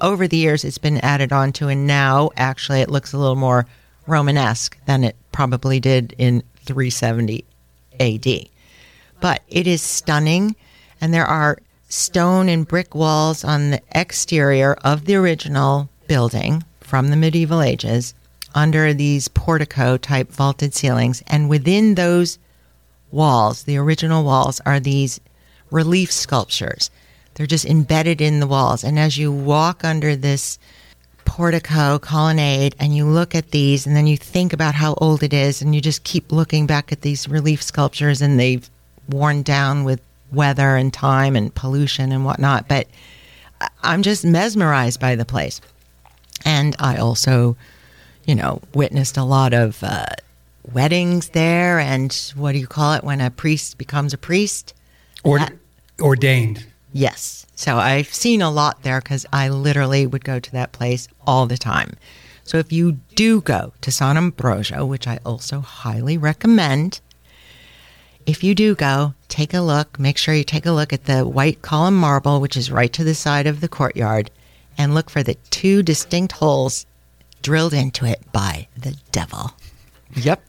[0.01, 1.67] over the years, it's been added on to.
[1.67, 3.67] And now, actually, it looks a little more
[4.07, 7.45] Romanesque than it probably did in 370
[7.99, 8.51] AD
[9.21, 10.57] but it is stunning
[11.01, 11.59] and there are
[11.89, 18.15] stone and brick walls on the exterior of the original building from the medieval ages
[18.55, 21.23] under these portico type vaulted ceilings.
[21.27, 22.39] And within those
[23.11, 25.21] walls the original walls are these
[25.71, 26.91] relief sculptures.
[27.35, 28.83] They're just embedded in the walls.
[28.83, 30.59] And as you walk under this
[31.31, 35.33] portico colonnade and you look at these and then you think about how old it
[35.33, 38.69] is and you just keep looking back at these relief sculptures and they've
[39.09, 40.01] worn down with
[40.33, 42.89] weather and time and pollution and whatnot but
[43.85, 45.61] i'm just mesmerized by the place
[46.45, 47.57] and i also
[48.25, 50.07] you know witnessed a lot of uh,
[50.73, 54.75] weddings there and what do you call it when a priest becomes a priest
[55.23, 55.53] Or, That-
[56.01, 56.67] ordained.
[56.93, 57.47] Yes.
[57.55, 61.47] So I've seen a lot there because I literally would go to that place all
[61.47, 61.95] the time.
[62.43, 67.01] So if you do go to San Ambrogio, which I also highly recommend,
[68.27, 69.99] if you do go, take a look.
[69.99, 73.05] Make sure you take a look at the white column marble, which is right to
[73.05, 74.31] the side of the courtyard,
[74.77, 76.87] and look for the two distinct holes
[77.43, 79.53] drilled into it by the devil.
[80.17, 80.43] Yep.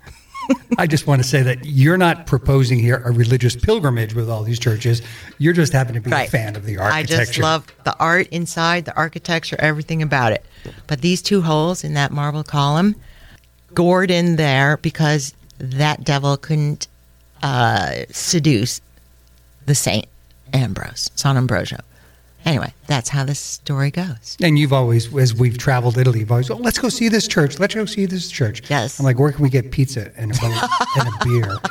[0.77, 4.43] I just want to say that you're not proposing here a religious pilgrimage with all
[4.43, 5.01] these churches.
[5.37, 7.15] You're just happen to be a fan of the architecture.
[7.15, 10.45] I just love the art inside, the architecture, everything about it.
[10.87, 12.95] But these two holes in that marble column,
[13.73, 16.87] gored in there because that devil couldn't
[17.43, 18.81] uh, seduce
[19.65, 20.07] the Saint
[20.53, 21.79] Ambrose, San Ambrogio.
[22.45, 24.37] Anyway, that's how this story goes.
[24.41, 27.59] And you've always, as we've traveled Italy, you've always, oh, let's go see this church.
[27.59, 28.69] Let's go see this church.
[28.69, 28.99] Yes.
[28.99, 30.45] I'm like, where can we get pizza and a,
[30.99, 31.57] and a beer?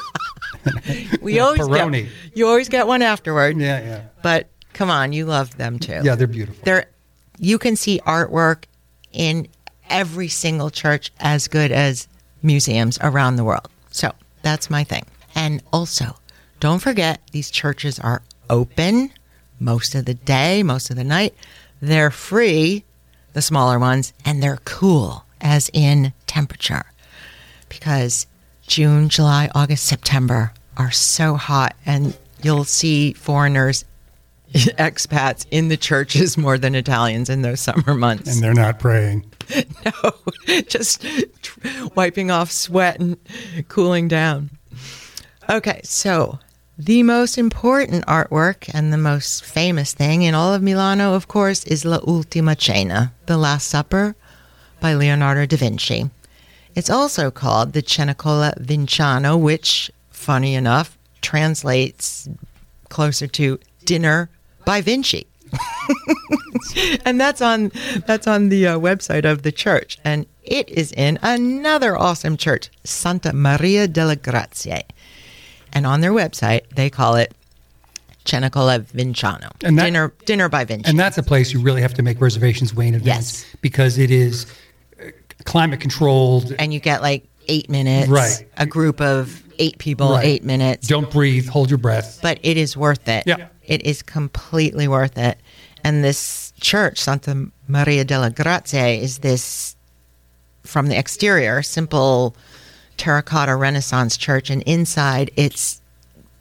[1.23, 2.05] We always Peroni.
[2.05, 3.57] get, you always get one afterward.
[3.57, 4.03] Yeah, yeah.
[4.23, 6.01] But come on, you love them too.
[6.03, 6.63] Yeah, they're beautiful.
[6.65, 6.87] there
[7.39, 8.65] you can see artwork
[9.13, 9.49] in
[9.89, 12.09] every single church as good as
[12.43, 13.69] museums around the world.
[13.91, 15.07] So that's my thing.
[15.35, 16.17] And also,
[16.61, 19.11] don't forget these churches are open
[19.61, 21.35] most of the day, most of the night.
[21.81, 22.85] They're free,
[23.33, 26.85] the smaller ones, and they're cool, as in temperature.
[27.69, 28.27] Because
[28.67, 33.85] June, July, August, September are so hot, and you'll see foreigners
[34.53, 38.33] expats in the churches more than Italians in those summer months.
[38.33, 39.25] and they're not praying.
[39.85, 40.13] no,
[40.69, 41.05] just
[41.43, 41.61] tr-
[41.95, 43.17] wiping off sweat and
[43.69, 44.51] cooling down.
[45.49, 46.39] Okay, so
[46.85, 51.63] the most important artwork and the most famous thing in all of Milano, of course,
[51.65, 54.17] is La Ultima Cena, The Last Supper
[54.81, 56.09] by Leonardo da Vinci.
[56.75, 62.27] It's also called the Cenacolo Vinciano, which, funny enough, translates
[62.89, 64.31] closer to Dinner
[64.65, 65.27] by Vinci.
[67.05, 67.73] and that's on
[68.07, 72.71] that's on the uh, website of the church and it is in another awesome church
[72.85, 74.85] santa maria delle grazie
[75.73, 77.35] and on their website they call it
[78.25, 81.95] Cenacolo Vinciano And that- dinner dinner by Vinci And that's a place you really have
[81.95, 83.57] to make reservations way in advance Yes.
[83.61, 84.47] because it is
[85.01, 85.07] uh,
[85.45, 86.55] climate controlled.
[86.59, 88.47] and you get like eight minutes Right.
[88.59, 90.25] a group of eight people Right.
[90.27, 92.19] eight minutes Don't breathe, hold your breath.
[92.23, 93.25] but it is worth it.
[93.27, 93.47] Yeah.
[93.65, 95.39] It is completely worth it.
[95.83, 99.77] And this church, Santa Maria della Grazie, is this
[100.63, 102.37] from the exterior, simple
[103.01, 105.81] terracotta Renaissance church, and inside it's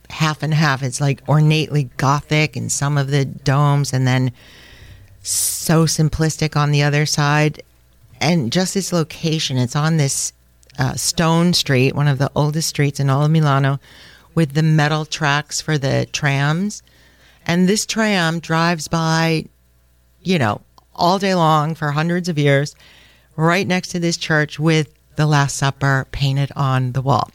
[0.10, 0.84] half and half.
[0.84, 4.34] It's like ornately Gothic in some of the domes, and then
[5.24, 7.64] so simplistic on the other side.
[8.20, 10.34] And just its location, it's on this
[10.78, 13.80] uh, stone street, one of the oldest streets in all of Milano,
[14.36, 16.84] with the metal tracks for the trams.
[17.48, 19.46] And this tram drives by,
[20.22, 20.60] you know,
[20.94, 22.76] all day long for hundreds of years,
[23.38, 27.30] right next to this church with the Last Supper painted on the wall.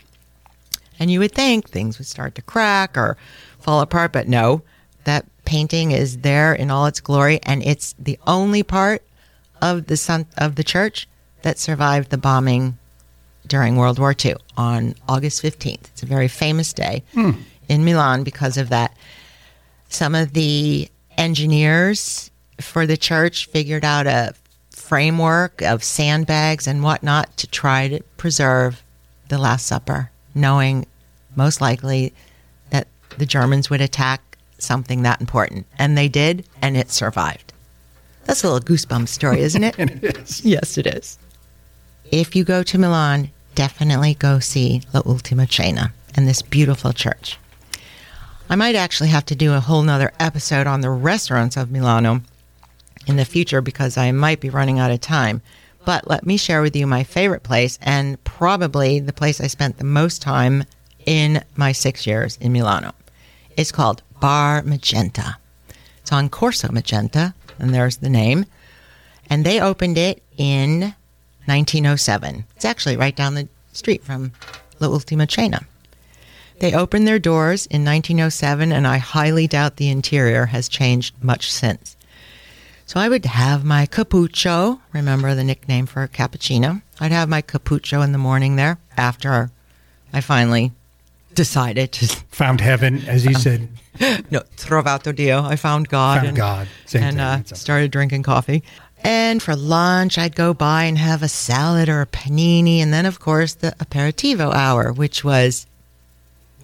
[0.99, 3.19] And you would think things would start to crack or
[3.61, 4.63] fall apart, but no,
[5.05, 9.03] that painting is there in all its glory, and it's the only part
[9.61, 11.07] of the sun, of the church
[11.43, 12.79] that survived the bombing
[13.47, 15.89] during World War II on August 15th.
[15.89, 17.33] It's a very famous day hmm.
[17.69, 18.97] in Milan because of that.
[19.91, 22.31] Some of the engineers
[22.63, 24.35] for the church figured out a
[24.85, 28.83] framework of sandbags and whatnot to try to preserve
[29.29, 30.87] the Last Supper, knowing
[31.37, 32.13] most likely
[32.69, 35.67] that the Germans would attack something that important.
[35.79, 37.53] And they did, and it survived.
[38.25, 39.79] That's a little goosebump story, isn't it?
[39.79, 40.45] It is.
[40.45, 41.19] Yes, it is.
[42.11, 47.39] If you go to Milan, definitely go see La Ultima Cena and this beautiful church.
[48.51, 52.21] I might actually have to do a whole nother episode on the restaurants of Milano
[53.07, 55.43] in the future because I might be running out of time.
[55.85, 59.77] But let me share with you my favorite place and probably the place I spent
[59.79, 60.65] the most time
[61.05, 62.93] in my six years in Milano.
[63.57, 65.37] It's called Bar Magenta.
[66.01, 68.47] It's on Corso Magenta, and there's the name.
[69.31, 70.95] And they opened it in
[71.47, 72.45] 1907.
[72.57, 74.33] It's actually right down the street from
[74.81, 75.67] La Ultima Cena.
[76.61, 81.51] They opened their doors in 1907, and I highly doubt the interior has changed much
[81.53, 81.94] since.
[82.87, 86.83] So I would have my cappuccio, remember the nickname for a cappuccino.
[87.01, 89.51] I'd have my cappuccio in the morning there after
[90.13, 90.73] I finally
[91.35, 93.69] decided to Found heaven, as you said.
[94.31, 95.43] no, trovato Dio.
[95.43, 96.17] I found God.
[96.17, 96.69] Found and, God.
[96.87, 98.63] Same and uh, started drinking coffee.
[99.03, 102.79] And for lunch, I'd go by and have a salad or a panini.
[102.79, 105.67] And then, of course, the aperitivo hour, which was,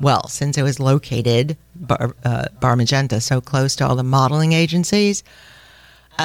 [0.00, 4.52] well, since it was located, Bar, uh, Bar Magenta, so close to all the modeling
[4.52, 5.22] agencies,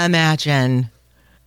[0.03, 0.89] imagine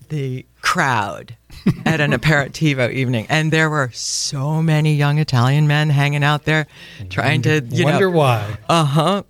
[0.08, 1.36] the crowd
[1.84, 3.26] at an aperitivo evening.
[3.28, 6.66] And there were so many young Italian men hanging out there
[7.10, 8.56] trying to, you know, Wonder why.
[8.68, 9.22] uh huh.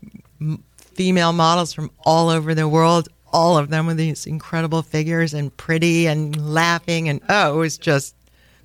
[0.95, 5.57] Female models from all over the world, all of them with these incredible figures and
[5.57, 7.09] pretty and laughing.
[7.09, 8.15] And oh, it was just,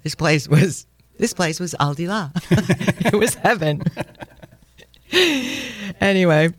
[0.03, 0.87] this place was,
[1.19, 2.31] this place was Al di là.
[3.13, 3.83] it was heaven.
[6.01, 6.49] anyway,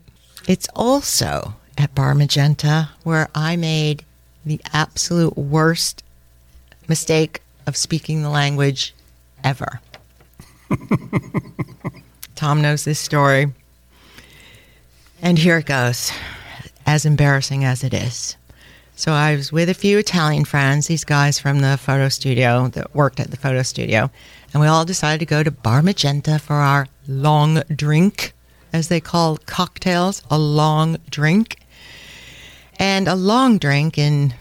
[0.47, 4.03] it's also at Bar Magenta where I made
[4.45, 6.03] the absolute worst
[6.87, 8.93] mistake of speaking the language
[9.43, 9.81] ever.
[12.35, 13.51] Tom knows this story.
[15.21, 16.11] And here it goes,
[16.85, 18.35] as embarrassing as it is.
[18.97, 22.95] So I was with a few Italian friends, these guys from the photo studio that
[22.95, 24.09] worked at the photo studio,
[24.53, 28.33] and we all decided to go to Bar Magenta for our long drink,
[28.71, 31.57] as they call cocktails, a long drink.
[32.77, 34.33] And a long drink in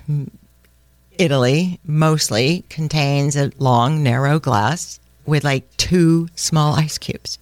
[1.18, 7.38] Italy mostly contains a long, narrow glass with like two small ice cubes.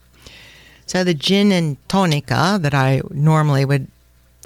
[0.87, 3.89] So the gin and tonica that I normally would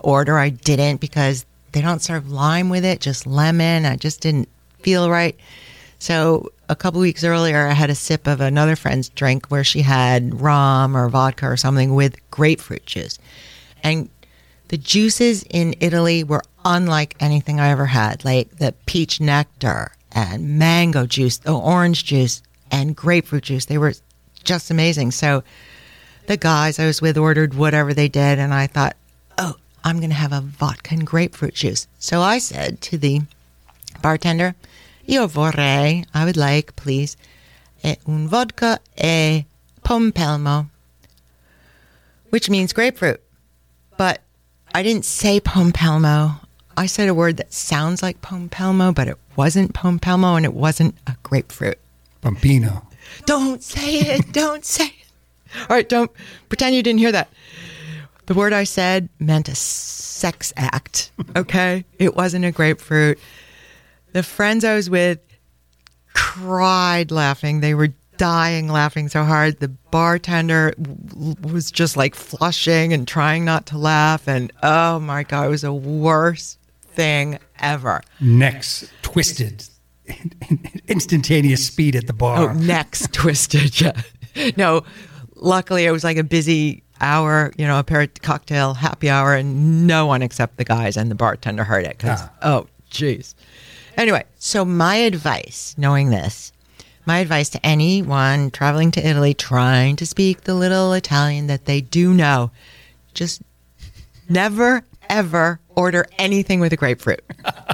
[0.03, 3.85] order, I didn't because they don't serve lime with it, just lemon.
[3.85, 4.49] I just didn't
[4.81, 5.37] feel right.
[5.99, 9.83] So a couple weeks earlier, I had a sip of another friend's drink where she
[9.83, 13.19] had rum or vodka or something with grapefruit juice.
[13.83, 14.09] And
[14.69, 20.59] the juices in Italy were unlike anything I ever had, like the peach nectar and
[20.59, 23.67] mango juice, the orange juice, and grapefruit juice.
[23.67, 23.95] They were
[24.43, 25.13] just amazing.
[25.13, 25.45] So
[26.27, 28.97] the guys I was with ordered whatever they did, and I thought,
[29.39, 31.87] oh, I'm going to have a vodka and grapefruit juice.
[31.99, 33.23] So I said to the
[34.03, 34.55] bartender,
[35.09, 37.17] Io vorrei, I would like, please,
[37.85, 39.45] eh, un vodka e
[39.85, 40.69] pompelmo,
[42.31, 43.21] which means grapefruit.
[43.97, 44.23] But
[44.77, 46.39] I didn't say pompelmo.
[46.77, 50.97] I said a word that sounds like pompelmo, but it wasn't pompelmo and it wasn't
[51.07, 51.79] a grapefruit.
[52.21, 52.87] Bambino.
[53.25, 54.33] Don't say it.
[54.33, 55.61] Don't say it.
[55.61, 56.11] All right, don't
[56.51, 57.31] pretend you didn't hear that.
[58.27, 61.11] The word I said meant a sex act.
[61.35, 61.87] Okay.
[61.99, 63.19] it wasn't a grapefruit.
[64.13, 65.21] The friends I was with
[66.13, 67.61] cried laughing.
[67.61, 69.61] They were dying laughing so hard.
[69.61, 74.27] The bartender w- was just like flushing and trying not to laugh.
[74.29, 78.03] And oh my God, it was the worst thing ever.
[78.21, 79.65] Necks twisted.
[80.89, 82.51] instantaneous speed at the bar.
[82.51, 83.81] Oh, necks twisted.
[83.81, 84.01] Yeah.
[84.57, 84.83] No,
[85.35, 89.35] luckily it was like a busy hour, you know, a pair of cocktail happy hour,
[89.35, 91.99] and no one except the guys and the bartender heard it.
[91.99, 92.31] Because Ah.
[92.43, 93.35] oh, jeez.
[93.97, 96.53] Anyway, so my advice, knowing this,
[97.07, 101.81] my advice to anyone traveling to Italy trying to speak the little Italian that they
[101.81, 102.51] do know,
[103.15, 103.43] just
[104.29, 107.23] never ever order anything with a grapefruit,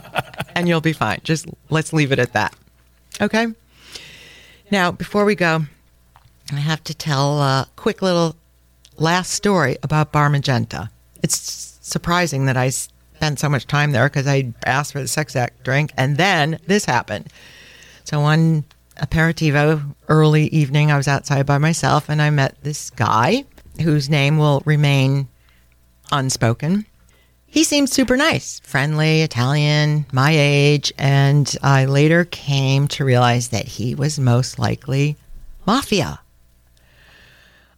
[0.55, 1.20] and you'll be fine.
[1.24, 2.55] Just let's leave it at that.
[3.20, 3.47] Okay.
[4.70, 5.62] Now, before we go,
[6.53, 8.37] I have to tell a quick little
[8.99, 10.91] last story about Bar Magenta.
[11.22, 15.37] It's surprising that I spent so much time there because I asked for the sex
[15.37, 17.28] act drink, and then this happened.
[18.05, 18.64] So one
[19.01, 23.45] aperitivo early evening, I was outside by myself, and I met this guy
[23.82, 25.28] whose name will remain
[26.11, 26.86] unspoken.
[27.47, 33.66] He seemed super nice, friendly, Italian, my age, and I later came to realize that
[33.66, 35.16] he was most likely
[35.66, 36.20] mafia.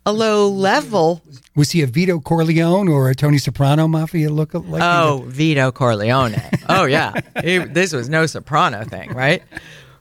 [0.06, 1.22] A low level
[1.56, 4.82] Was he a Vito Corleone or a Tony Soprano mafia look like?
[4.82, 6.40] Oh, Vito Corleone.
[6.68, 7.14] Oh, yeah.
[7.42, 9.42] He, this was no soprano thing, right?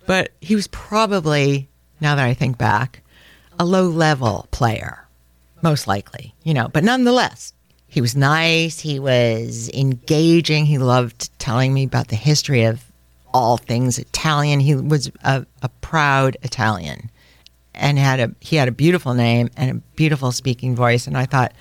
[0.06, 1.70] But he was probably,
[2.02, 3.02] now that I think back,
[3.60, 5.08] a low level player,
[5.62, 7.54] most likely, you know, but nonetheless,
[7.88, 8.80] he was nice.
[8.80, 10.66] He was engaging.
[10.66, 12.84] He loved telling me about the history of
[13.34, 14.60] all things Italian.
[14.60, 17.12] He was a, a proud Italian
[17.76, 21.26] and had a he had a beautiful name and a beautiful speaking voice and I
[21.26, 21.54] thought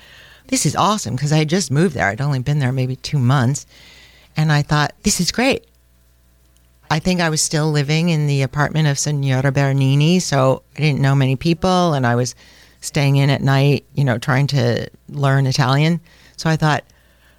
[0.47, 2.07] this is awesome because I had just moved there.
[2.07, 3.65] I'd only been there maybe 2 months
[4.35, 5.67] and I thought this is great.
[6.93, 11.01] I think I was still living in the apartment of Signora Bernini, so I didn't
[11.01, 12.35] know many people and I was
[12.81, 16.01] staying in at night, you know, trying to learn Italian.
[16.37, 16.83] So I thought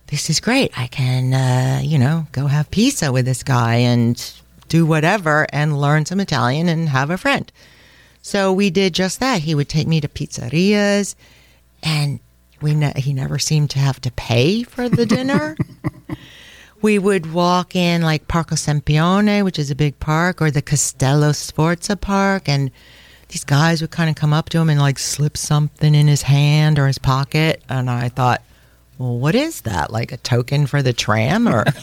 [0.08, 0.76] this is great.
[0.76, 4.20] I can, uh, you know, go have pizza with this guy and
[4.66, 7.52] do whatever and learn some Italian and have a friend.
[8.22, 9.42] So we did just that.
[9.42, 11.14] He would take me to pizzerias,
[11.80, 12.18] and
[12.60, 15.56] we ne- he never seemed to have to pay for the dinner.
[16.84, 21.32] We would walk in like Parco Sempione, which is a big park, or the Castello
[21.32, 22.70] Sforza Park, and
[23.28, 26.20] these guys would kind of come up to him and like slip something in his
[26.20, 28.42] hand or his pocket, and I thought,
[28.98, 29.92] well, what is that?
[29.92, 31.64] Like a token for the tram, or?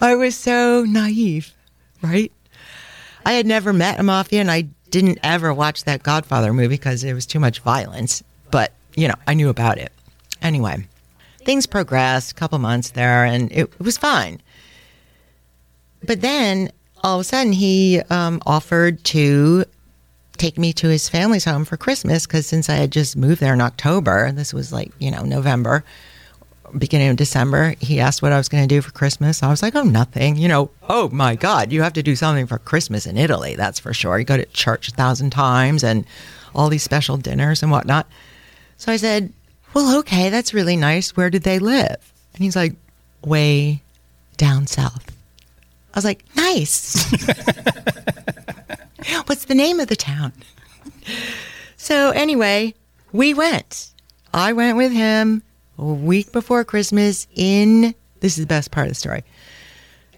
[0.00, 1.54] I was so naive,
[2.02, 2.32] right?
[3.24, 7.04] I had never met a mafia and I didn't ever watch that Godfather movie because
[7.04, 9.92] it was too much violence, but you know, I knew about it.
[10.42, 10.84] Anyway,
[11.48, 14.38] things progressed, a couple months there, and it, it was fine.
[16.04, 16.70] But then
[17.02, 19.64] all of a sudden, he um, offered to
[20.36, 23.54] take me to his family's home for Christmas because since I had just moved there
[23.54, 25.84] in October, this was like, you know, November,
[26.76, 29.42] beginning of December, he asked what I was going to do for Christmas.
[29.42, 30.36] I was like, oh, nothing.
[30.36, 33.80] You know, oh my God, you have to do something for Christmas in Italy, that's
[33.80, 34.18] for sure.
[34.18, 36.04] You go to church a thousand times and
[36.54, 38.06] all these special dinners and whatnot.
[38.76, 39.32] So I said,
[39.74, 41.16] well, okay, that's really nice.
[41.16, 42.12] Where did they live?
[42.34, 42.74] And he's like,
[43.24, 43.82] way
[44.36, 45.10] down south.
[45.94, 47.10] I was like, nice.
[49.26, 50.32] What's the name of the town?
[51.76, 52.74] So anyway,
[53.12, 53.92] we went.
[54.32, 55.42] I went with him
[55.78, 59.24] a week before Christmas in this is the best part of the story.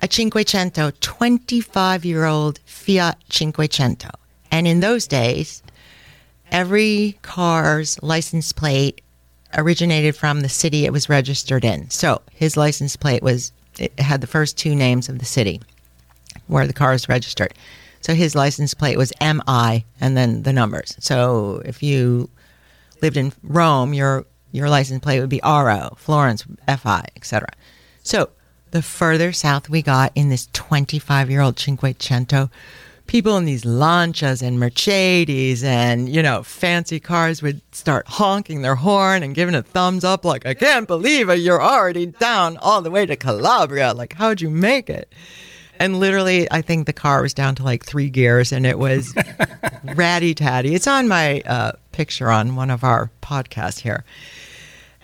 [0.03, 4.11] A Cinquecento, 25 year old Fiat Cinquecento.
[4.51, 5.63] And in those days,
[6.51, 9.03] every car's license plate
[9.57, 11.91] originated from the city it was registered in.
[11.91, 15.61] So his license plate was, it had the first two names of the city
[16.47, 17.55] where the car is registered.
[18.01, 20.97] So his license plate was MI and then the numbers.
[21.01, 22.31] So if you
[23.03, 27.49] lived in Rome, your your license plate would be RO, Florence FI, etc.
[28.03, 28.31] So
[28.73, 32.51] the further south we got in this 25 year old Cinquecento,
[33.11, 38.77] people in these Lancias and Mercedes and, you know, fancy cars would start honking their
[38.77, 42.83] horn and giving a thumbs up like, I can't believe it, you're already down all
[42.83, 43.95] the way to Calabria.
[43.95, 45.13] Like, how'd you make it?
[45.81, 49.13] And literally, I think the car was down to like three gears and it was
[49.97, 50.77] ratty tatty.
[50.77, 54.05] It's on my uh, picture on one of our podcasts here.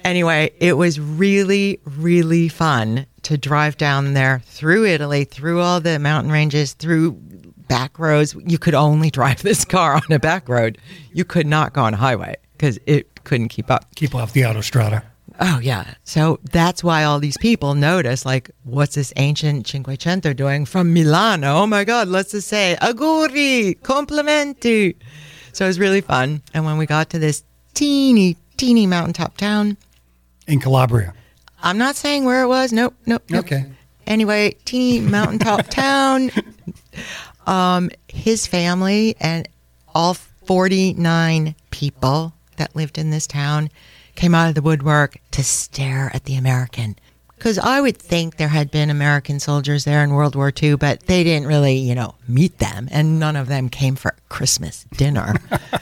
[0.05, 5.99] Anyway, it was really, really fun to drive down there through Italy, through all the
[5.99, 7.21] mountain ranges, through
[7.69, 8.35] back roads.
[8.47, 10.79] You could only drive this car on a back road.
[11.13, 13.95] You could not go on a highway because it couldn't keep up.
[13.95, 15.03] Keep off the autostrada.
[15.39, 15.95] Oh yeah.
[16.05, 21.57] So that's why all these people notice like, what's this ancient Cinquecento doing from Milano?
[21.57, 24.97] Oh my God, let's just say auguri, complimenti.
[25.53, 26.43] So it was really fun.
[26.55, 27.45] And when we got to this
[27.75, 29.77] teeny, teeny mountaintop town,
[30.47, 31.13] In Calabria.
[31.63, 32.73] I'm not saying where it was.
[32.73, 33.45] Nope, nope, nope.
[33.45, 33.67] Okay.
[34.07, 36.31] Anyway, teeny mountaintop town.
[37.47, 39.49] Um, his family and
[39.95, 43.71] all 49 people that lived in this town
[44.15, 46.97] came out of the woodwork to stare at the American.
[47.37, 51.07] Because I would think there had been American soldiers there in World War II, but
[51.07, 55.35] they didn't really, you know, meet them, and none of them came for Christmas dinner.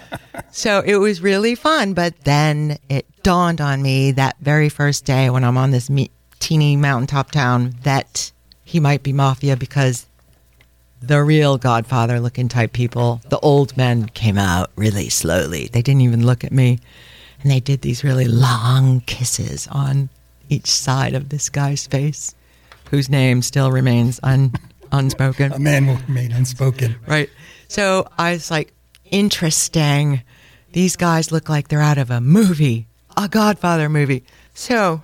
[0.51, 1.95] so it was really fun.
[1.95, 6.11] But then it dawned on me that very first day when I'm on this me-
[6.41, 8.33] teeny mountaintop town that
[8.65, 10.07] he might be mafia because
[11.09, 15.69] the real Godfather looking type people, the old men came out really slowly.
[15.73, 16.79] They didn't even look at me.
[17.41, 20.09] And they did these really long kisses on
[20.49, 22.35] each side of this guy's face,
[22.91, 24.53] whose name still remains un,
[24.93, 25.53] unspoken.
[25.53, 26.97] A man will remain unspoken.
[27.07, 27.29] Right.
[27.69, 28.73] So I was like,
[29.11, 30.23] interesting.
[30.73, 32.87] These guys look like they're out of a movie,
[33.17, 34.25] a Godfather movie.
[34.55, 35.03] So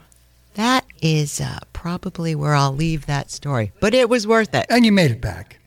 [0.54, 3.72] that is uh, probably where I'll leave that story.
[3.80, 4.66] But it was worth it.
[4.68, 5.59] And you made it back.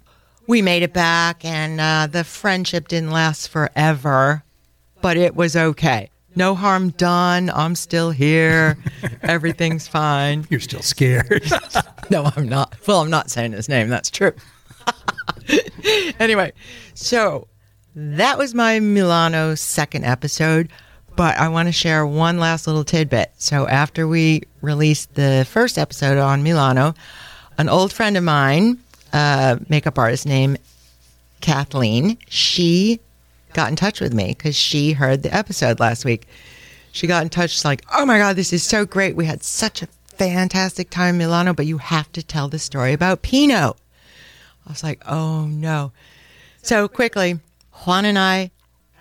[0.48, 4.44] We made it back, and uh, the friendship didn't last forever,
[5.02, 6.10] but it was okay.
[6.36, 7.50] No harm done.
[7.54, 8.78] I'm still here.
[9.22, 10.46] Everything's fine.
[10.50, 11.52] You're still scared.
[12.10, 12.76] No, I'm not.
[12.86, 13.88] Well, I'm not saying his name.
[13.88, 14.34] That's true.
[16.20, 16.52] anyway,
[16.94, 17.48] so
[17.96, 20.70] that was my Milano second episode,
[21.16, 23.32] but I want to share one last little tidbit.
[23.38, 26.94] So after we released the first episode on Milano,
[27.58, 28.80] an old friend of mine,
[29.14, 30.60] uh, makeup artist named
[31.40, 33.00] Kathleen, she
[33.54, 36.28] got in touch with me because she heard the episode last week.
[36.92, 39.16] She got in touch, she's like, oh my God, this is so great.
[39.16, 39.88] We had such a
[40.18, 43.76] fantastic time in Milano, but you have to tell the story about Pino.
[44.66, 45.92] I was like, oh no.
[46.62, 47.40] So quickly,
[47.86, 48.52] Juan and I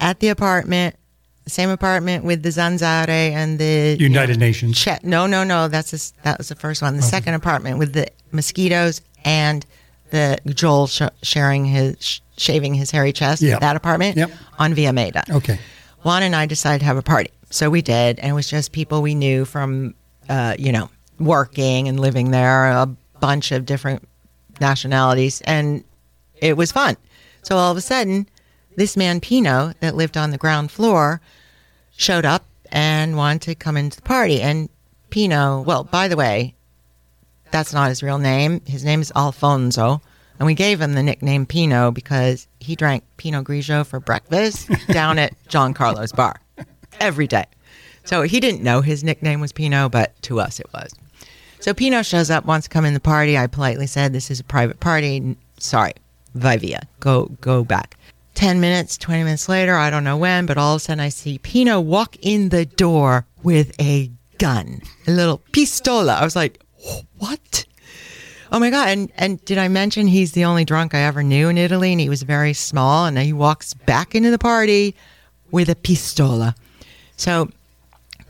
[0.01, 0.97] at the apartment,
[1.45, 4.79] the same apartment with the Zanzare and the United Nations.
[4.79, 5.05] Chet.
[5.05, 5.69] No, no, no.
[5.69, 6.97] That's s that was the first one.
[6.97, 9.65] The second apartment with the mosquitoes and
[10.13, 13.43] the Joel sh- sharing his sh- shaving his hairy chest.
[13.43, 13.61] Yep.
[13.61, 14.31] That apartment Yep.
[14.59, 15.25] on Via Maida.
[15.31, 15.59] Okay.
[16.03, 17.31] Juan and I decided to have a party.
[17.51, 19.95] So we did, and it was just people we knew from,
[20.29, 20.89] uh, you know,
[21.19, 22.87] working and living there, a
[23.21, 24.07] bunch of different
[24.61, 25.85] nationalities, and
[26.37, 26.97] it was fun.
[27.43, 28.27] So all of a sudden,
[28.77, 31.21] this man Pino that lived on the ground floor
[31.97, 34.41] showed up and wanted to come into the party.
[34.41, 34.69] And
[35.11, 36.55] Pino, well, by the way,
[37.53, 38.61] that's not his real name.
[38.67, 40.01] His name is Alfonso.
[40.39, 45.19] And we gave him the nickname Pino because he drank Pinot Grigio for breakfast down
[45.19, 46.41] at Giancarlo's bar
[46.99, 47.45] every day.
[48.05, 50.93] So he didn't know his nickname was Pino, but to us it was.
[51.61, 53.39] So Pino shows up, wants to come in the party.
[53.39, 55.37] I politely said, "This is a private party.
[55.61, 55.93] Sorry,
[56.35, 56.89] vai via.
[56.99, 57.97] Go, go back."
[58.35, 61.11] Ten minutes, twenty minutes later, I don't know when, but all of a sudden I
[61.11, 66.17] see Pino walk in the door with a gun, a little pistola.
[66.17, 66.59] I was like,
[67.19, 67.65] "What?"
[68.51, 68.89] Oh my god!
[68.89, 72.01] And and did I mention he's the only drunk I ever knew in Italy, and
[72.01, 74.95] he was very small, and he walks back into the party
[75.51, 76.55] with a pistola.
[77.17, 77.51] So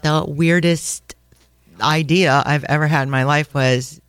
[0.03, 1.15] the weirdest
[1.81, 4.01] idea I've ever had in my life was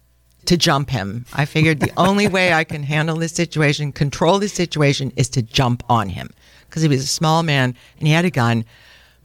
[0.45, 1.25] to jump him.
[1.33, 5.41] I figured the only way I can handle this situation, control this situation, is to
[5.41, 6.29] jump on him
[6.67, 8.65] because he was a small man and he had a gun.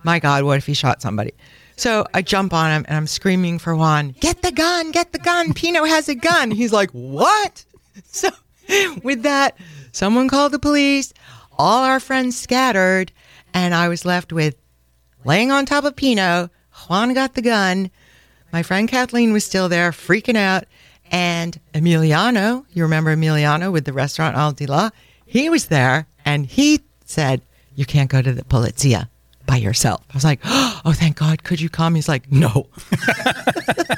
[0.04, 1.32] My God, what if he shot somebody?
[1.78, 5.18] So I jump on him and I'm screaming for Juan, get the gun, get the
[5.20, 5.54] gun.
[5.54, 6.50] Pino has a gun.
[6.50, 7.64] He's like, what?
[8.04, 8.28] So
[9.02, 9.56] with that,
[9.92, 11.12] someone called the police.
[11.58, 13.12] All our friends scattered
[13.52, 14.56] and I was left with
[15.24, 16.48] laying on top of Pino.
[16.88, 17.90] Juan got the gun.
[18.52, 20.64] My friend Kathleen was still there, freaking out.
[21.10, 24.90] And Emiliano, you remember Emiliano with the restaurant Al Di La?
[25.26, 27.42] He was there and he said,
[27.74, 29.08] You can't go to the Polizia
[29.48, 30.04] by yourself.
[30.10, 31.42] I was like, Oh, thank God.
[31.42, 31.96] Could you come?
[31.96, 32.68] He's like, No.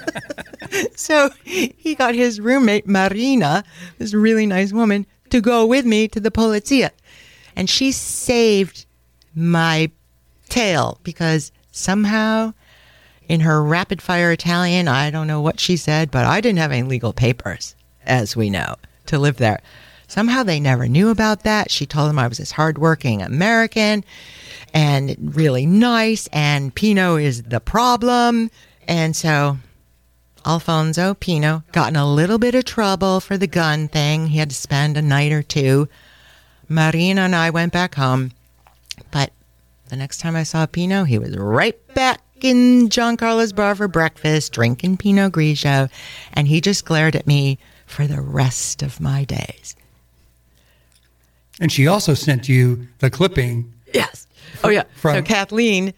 [0.95, 3.65] so he got his roommate, Marina,
[3.99, 6.91] this really nice woman, to go with me to the Polizia.
[7.55, 8.87] And she saved
[9.35, 9.91] my
[10.49, 12.55] tail because somehow
[13.29, 16.73] in her rapid fire Italian, I don't know what she said, but I didn't have
[16.73, 17.75] any legal papers,
[18.05, 18.77] as we know,
[19.07, 19.61] to live there.
[20.11, 21.71] Somehow they never knew about that.
[21.71, 24.05] She told them I was this hardworking American
[24.75, 28.51] and really nice, and Pino is the problem.
[28.89, 29.59] And so
[30.45, 34.27] Alfonso Pino got in a little bit of trouble for the gun thing.
[34.27, 35.89] He had to spend a night or two.
[36.69, 38.33] Marina and I went back home,
[39.13, 39.31] but
[39.91, 44.53] the next time I saw Pino, he was right back in Giancarlo's bar for breakfast,
[44.55, 45.89] drinking Pinot Grigio,
[46.33, 49.77] and he just glared at me for the rest of my days.
[51.61, 53.73] And she also sent you the clipping.
[53.93, 54.27] Yes.
[54.65, 54.85] Oh yeah.
[55.01, 55.95] so Kathleen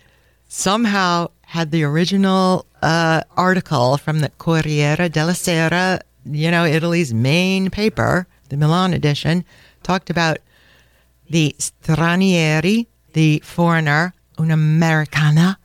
[0.49, 7.71] somehow had the original uh, article from the Corriere della Sera you know, Italy's main
[7.71, 9.45] paper, the Milan edition,
[9.83, 10.39] talked about
[11.29, 15.57] the stranieri, the foreigner, un'americana,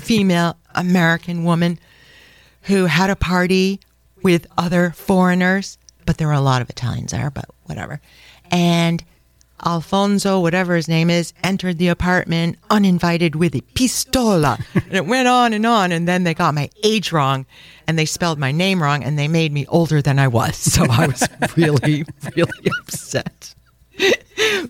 [0.00, 1.78] female American woman
[2.62, 3.80] who had a party
[4.22, 8.00] with other foreigners, but there were a lot of Italians there, but whatever.
[8.50, 9.04] And
[9.64, 14.64] Alfonso, whatever his name is, entered the apartment uninvited with a pistola.
[14.74, 15.92] and it went on and on.
[15.92, 17.46] And then they got my age wrong
[17.86, 20.56] and they spelled my name wrong and they made me older than I was.
[20.56, 22.04] So I was really,
[22.36, 23.54] really upset.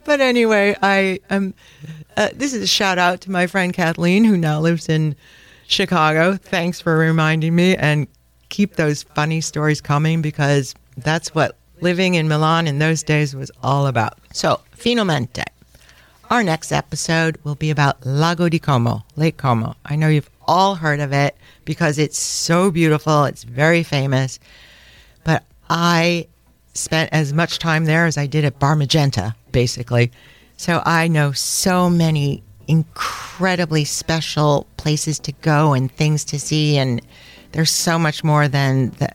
[0.05, 1.55] but anyway, I am.
[2.17, 5.17] Uh, this is a shout out to my friend Kathleen, who now lives in
[5.67, 6.37] Chicago.
[6.37, 8.07] Thanks for reminding me and
[8.51, 13.51] keep those funny stories coming because that's what living in Milan in those days was
[13.63, 14.19] all about.
[14.33, 15.45] So, finalmente.
[16.31, 19.77] Our next episode will be about Lago di Como, Lake Como.
[19.85, 24.41] I know you've all heard of it because it's so beautiful, it's very famous.
[25.25, 26.27] But I
[26.73, 30.11] spent as much time there as I did at Bar Magenta, basically.
[30.57, 37.03] So I know so many incredibly special places to go and things to see and
[37.53, 39.11] there's so much more than the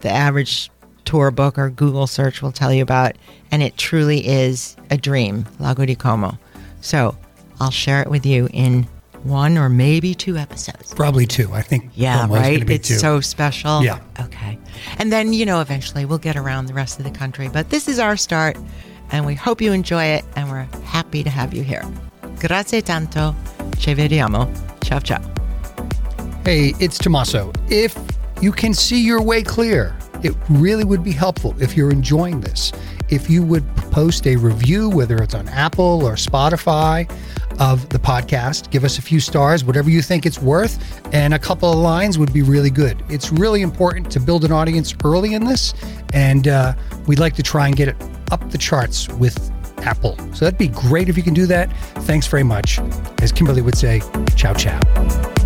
[0.00, 0.70] the average
[1.08, 3.16] tour book or Google search will tell you about
[3.50, 6.38] and it truly is a dream, Lago di Como.
[6.82, 7.16] So,
[7.60, 8.86] I'll share it with you in
[9.22, 10.92] one or maybe two episodes.
[10.92, 11.50] Probably two.
[11.54, 11.90] I think.
[11.94, 12.68] Yeah, right.
[12.68, 12.98] It's two.
[12.98, 13.82] so special.
[13.82, 14.00] Yeah.
[14.20, 14.58] Okay.
[14.98, 17.48] And then, you know, eventually we'll get around the rest of the country.
[17.48, 18.58] But this is our start,
[19.10, 21.82] and we hope you enjoy it, and we're happy to have you here.
[22.38, 23.34] Grazie tanto.
[23.78, 24.46] Ci vediamo.
[24.84, 25.22] Ciao, ciao.
[26.44, 27.50] Hey, it's Tommaso.
[27.70, 27.96] If
[28.42, 32.72] you can see your way clear, it really would be helpful if you're enjoying this.
[33.08, 37.08] If you would post a review, whether it's on Apple or Spotify,
[37.58, 40.78] of the podcast, give us a few stars, whatever you think it's worth,
[41.12, 43.02] and a couple of lines would be really good.
[43.08, 45.74] It's really important to build an audience early in this,
[46.12, 46.74] and uh,
[47.06, 47.96] we'd like to try and get it
[48.30, 50.16] up the charts with Apple.
[50.34, 51.72] So that'd be great if you can do that.
[52.04, 52.78] Thanks very much.
[53.20, 54.02] As Kimberly would say,
[54.36, 55.37] ciao, ciao.